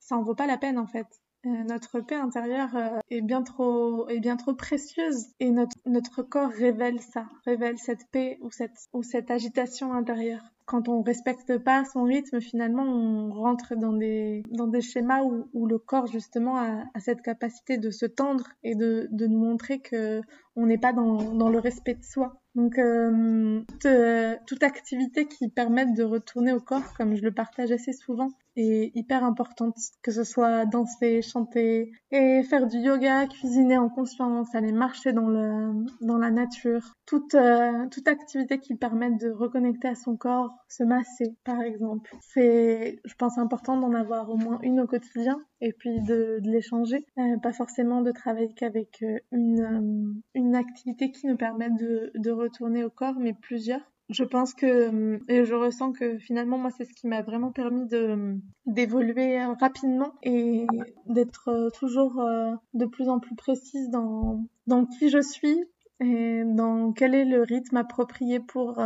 ça 0.00 0.16
en 0.16 0.22
vaut 0.22 0.34
pas 0.34 0.46
la 0.46 0.56
peine 0.56 0.78
en 0.78 0.86
fait 0.86 1.06
notre 1.44 2.00
paix 2.00 2.16
intérieure 2.16 2.74
euh, 2.76 2.98
est 3.10 3.20
bien 3.20 3.42
trop 3.42 4.08
est 4.08 4.20
bien 4.20 4.36
trop 4.36 4.54
précieuse 4.54 5.26
et 5.40 5.50
notre 5.50 5.76
notre 5.86 6.22
corps 6.22 6.50
révèle 6.50 7.00
ça, 7.00 7.28
révèle 7.44 7.78
cette 7.78 8.10
paix 8.10 8.38
ou 8.40 8.50
cette 8.50 8.88
ou 8.92 9.02
cette 9.02 9.30
agitation 9.30 9.92
intérieure. 9.92 10.42
Quand 10.66 10.88
on 10.88 11.02
respecte 11.02 11.58
pas 11.58 11.84
son 11.84 12.02
rythme, 12.02 12.40
finalement, 12.40 12.82
on 12.82 13.32
rentre 13.32 13.76
dans 13.76 13.92
des 13.92 14.42
dans 14.50 14.66
des 14.66 14.80
schémas 14.80 15.22
où, 15.22 15.48
où 15.54 15.66
le 15.66 15.78
corps 15.78 16.08
justement 16.08 16.56
a, 16.58 16.84
a, 16.92 17.00
cette 17.00 17.22
capacité 17.22 17.78
de 17.78 17.90
se 17.90 18.06
tendre 18.06 18.48
et 18.64 18.74
de 18.74 19.08
de 19.10 19.26
nous 19.26 19.38
montrer 19.38 19.78
que 19.78 20.20
on 20.56 20.66
n'est 20.66 20.78
pas 20.78 20.92
dans 20.92 21.34
dans 21.34 21.48
le 21.48 21.58
respect 21.58 21.94
de 21.94 22.02
soi. 22.02 22.40
Donc 22.56 22.78
euh, 22.78 23.60
toute, 23.68 23.84
euh, 23.84 24.34
toute, 24.46 24.62
activité 24.62 25.26
qui 25.26 25.50
permette 25.50 25.92
de 25.92 26.02
retourner 26.02 26.54
au 26.54 26.60
corps, 26.60 26.94
comme 26.96 27.14
je 27.14 27.22
le 27.22 27.30
partage 27.30 27.70
assez 27.70 27.92
souvent, 27.92 28.30
est 28.56 28.92
hyper 28.94 29.24
importante. 29.24 29.76
Que 30.02 30.10
ce 30.10 30.24
soit 30.24 30.64
danser, 30.64 31.20
chanter, 31.20 31.92
et 32.10 32.42
faire 32.44 32.66
du 32.66 32.78
yoga, 32.78 33.26
cuisiner 33.26 33.76
en 33.76 33.90
conscience, 33.90 34.54
aller 34.54 34.72
marcher 34.72 35.12
dans, 35.12 35.28
le, 35.28 35.84
dans 36.00 36.16
la 36.16 36.30
nature. 36.30 36.94
Toute, 37.04 37.34
euh, 37.34 37.86
toute 37.90 38.08
activité 38.08 38.58
qui 38.58 38.74
permette 38.74 39.20
de 39.20 39.30
reconnecter 39.30 39.88
à 39.88 39.94
son 39.94 40.16
corps, 40.16 40.55
se 40.68 40.84
masser 40.84 41.36
par 41.44 41.60
exemple. 41.62 42.10
C'est, 42.20 43.00
je 43.04 43.14
pense, 43.14 43.38
important 43.38 43.78
d'en 43.78 43.92
avoir 43.94 44.30
au 44.30 44.36
moins 44.36 44.58
une 44.62 44.80
au 44.80 44.86
quotidien 44.86 45.40
et 45.60 45.72
puis 45.72 46.00
de, 46.00 46.38
de 46.40 46.50
l'échanger. 46.50 47.06
Euh, 47.18 47.36
pas 47.38 47.52
forcément 47.52 48.02
de 48.02 48.10
travailler 48.10 48.52
qu'avec 48.54 49.02
euh, 49.02 49.18
une, 49.32 49.60
euh, 49.60 50.14
une 50.34 50.54
activité 50.54 51.10
qui 51.10 51.26
nous 51.26 51.36
permette 51.36 51.76
de, 51.76 52.12
de 52.14 52.30
retourner 52.30 52.84
au 52.84 52.90
corps, 52.90 53.16
mais 53.18 53.32
plusieurs. 53.32 53.80
Je 54.08 54.22
pense 54.22 54.54
que 54.54 55.18
et 55.28 55.44
je 55.44 55.54
ressens 55.54 55.90
que 55.90 56.16
finalement 56.18 56.58
moi 56.58 56.70
c'est 56.70 56.84
ce 56.84 56.92
qui 56.92 57.08
m'a 57.08 57.22
vraiment 57.22 57.50
permis 57.50 57.86
de 57.86 58.36
d'évoluer 58.64 59.44
rapidement 59.44 60.12
et 60.22 60.64
d'être 61.06 61.70
toujours 61.76 62.24
de 62.72 62.86
plus 62.86 63.08
en 63.08 63.18
plus 63.18 63.34
précise 63.34 63.90
dans 63.90 64.44
dans 64.68 64.86
qui 64.86 65.08
je 65.08 65.20
suis 65.20 65.58
et 65.98 66.44
dans 66.44 66.92
quel 66.92 67.16
est 67.16 67.24
le 67.24 67.42
rythme 67.42 67.78
approprié 67.78 68.38
pour 68.38 68.80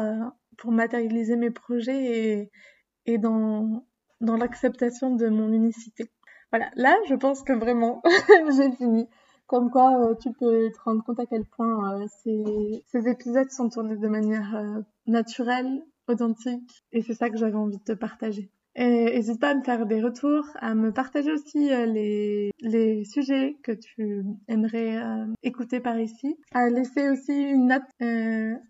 pour 0.61 0.73
matérialiser 0.73 1.37
mes 1.37 1.51
projets 1.51 2.05
et 2.05 2.51
et 3.07 3.19
dans 3.19 3.85
dans 4.21 4.37
l'acceptation 4.37 5.17
de 5.17 5.29
mon 5.29 5.53
unicité. 5.53 6.11
Voilà, 6.53 6.71
là, 6.77 6.97
je 7.09 7.15
pense 7.15 7.43
que 7.43 7.53
vraiment, 7.53 8.03
j'ai 8.57 8.71
fini. 8.73 9.09
Comme 9.47 9.71
quoi, 9.71 9.99
euh, 10.05 10.15
tu 10.15 10.31
peux 10.33 10.71
te 10.71 10.81
rendre 10.85 11.03
compte 11.05 11.19
à 11.19 11.27
quel 11.27 11.45
point 11.45 12.03
euh, 12.03 12.07
ces, 12.23 12.85
ces, 12.87 13.09
épisodes 13.09 13.51
sont 13.51 13.69
tournés 13.69 13.97
de 13.97 14.09
manière 14.09 14.55
euh, 14.55 14.81
naturelle, 15.07 15.83
authentique, 16.07 16.85
et 16.93 17.03
c'est 17.03 17.15
ça 17.15 17.31
que 17.31 17.37
j'avais 17.37 17.57
envie 17.57 17.79
de 17.79 17.83
te 17.83 17.93
partager. 17.93 18.51
N'hésite 18.81 19.41
pas 19.41 19.51
à 19.51 19.55
me 19.55 19.63
faire 19.63 19.85
des 19.85 20.01
retours, 20.01 20.47
à 20.57 20.75
me 20.75 20.91
partager 20.93 21.31
aussi 21.31 21.69
les, 21.69 22.51
les 22.61 23.05
sujets 23.05 23.57
que 23.63 23.73
tu 23.73 24.25
aimerais 24.49 24.99
écouter 25.43 25.81
par 25.81 26.01
ici, 26.01 26.37
à 26.55 26.71
laisser 26.71 27.11
aussi 27.11 27.33
une 27.33 27.67
note, 27.67 27.83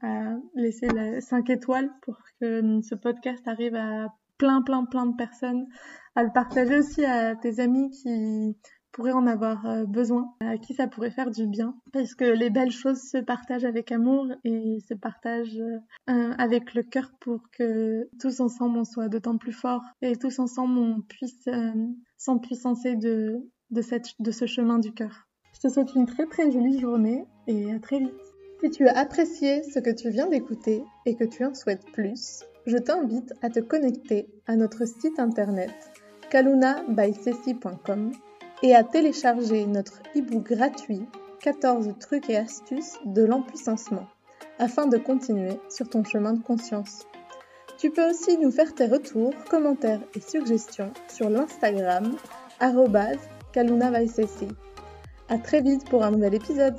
à 0.02 0.36
laisser 0.56 1.20
5 1.20 1.48
étoiles 1.50 1.90
pour 2.02 2.18
que 2.40 2.80
ce 2.82 2.94
podcast 2.96 3.46
arrive 3.46 3.76
à 3.76 4.08
plein, 4.36 4.62
plein, 4.62 4.84
plein 4.86 5.06
de 5.06 5.16
personnes, 5.16 5.66
à 6.16 6.24
le 6.24 6.32
partager 6.32 6.78
aussi 6.78 7.04
à 7.04 7.36
tes 7.36 7.60
amis 7.60 7.90
qui 7.90 8.56
pourraient 8.92 9.12
en 9.12 9.26
avoir 9.26 9.66
euh, 9.66 9.84
besoin, 9.84 10.34
à 10.40 10.58
qui 10.58 10.74
ça 10.74 10.86
pourrait 10.86 11.10
faire 11.10 11.30
du 11.30 11.46
bien, 11.46 11.74
parce 11.92 12.14
que 12.14 12.24
les 12.24 12.50
belles 12.50 12.70
choses 12.70 13.00
se 13.00 13.18
partagent 13.18 13.64
avec 13.64 13.92
amour 13.92 14.26
et 14.44 14.78
se 14.88 14.94
partagent 14.94 15.60
euh, 15.60 16.32
avec 16.38 16.74
le 16.74 16.82
cœur 16.82 17.12
pour 17.20 17.50
que 17.50 18.08
tous 18.20 18.40
ensemble 18.40 18.78
on 18.78 18.84
soit 18.84 19.08
d'autant 19.08 19.38
plus 19.38 19.52
forts 19.52 19.84
et 20.02 20.16
tous 20.16 20.38
ensemble 20.38 20.78
on 20.78 21.00
puisse 21.00 21.46
euh, 21.48 21.72
s'empuissancer 22.16 22.96
de, 22.96 23.38
de, 23.70 23.82
cette, 23.82 24.14
de 24.20 24.30
ce 24.30 24.46
chemin 24.46 24.78
du 24.78 24.92
cœur. 24.92 25.28
Je 25.54 25.60
te 25.60 25.72
souhaite 25.72 25.94
une 25.94 26.06
très 26.06 26.26
très 26.26 26.50
jolie 26.50 26.80
journée 26.80 27.24
et 27.46 27.72
à 27.72 27.78
très 27.78 27.98
vite. 27.98 28.14
Si 28.62 28.70
tu 28.70 28.86
as 28.86 28.98
apprécié 28.98 29.62
ce 29.62 29.78
que 29.78 29.90
tu 29.90 30.10
viens 30.10 30.28
d'écouter 30.28 30.84
et 31.06 31.16
que 31.16 31.24
tu 31.24 31.44
en 31.44 31.54
souhaites 31.54 31.86
plus, 31.92 32.44
je 32.66 32.76
t'invite 32.76 33.32
à 33.42 33.48
te 33.50 33.60
connecter 33.60 34.28
à 34.46 34.56
notre 34.56 34.86
site 34.86 35.18
internet 35.18 35.72
kalunabysessi.com 36.30 38.12
et 38.62 38.74
à 38.74 38.84
télécharger 38.84 39.66
notre 39.66 40.00
e-book 40.16 40.52
gratuit 40.52 41.06
14 41.40 41.94
trucs 41.98 42.28
et 42.28 42.36
astuces 42.36 42.98
de 43.04 43.24
l'empuissancement 43.24 44.06
afin 44.58 44.86
de 44.86 44.98
continuer 44.98 45.58
sur 45.70 45.88
ton 45.88 46.04
chemin 46.04 46.34
de 46.34 46.42
conscience. 46.42 47.06
Tu 47.78 47.90
peux 47.90 48.10
aussi 48.10 48.36
nous 48.36 48.50
faire 48.50 48.74
tes 48.74 48.86
retours, 48.86 49.32
commentaires 49.48 50.02
et 50.14 50.20
suggestions 50.20 50.92
sur 51.08 51.30
l'Instagram 51.30 52.14
kalunabysessi. 53.52 54.48
À 55.30 55.38
très 55.38 55.62
vite 55.62 55.88
pour 55.88 56.04
un 56.04 56.10
nouvel 56.10 56.34
épisode. 56.34 56.76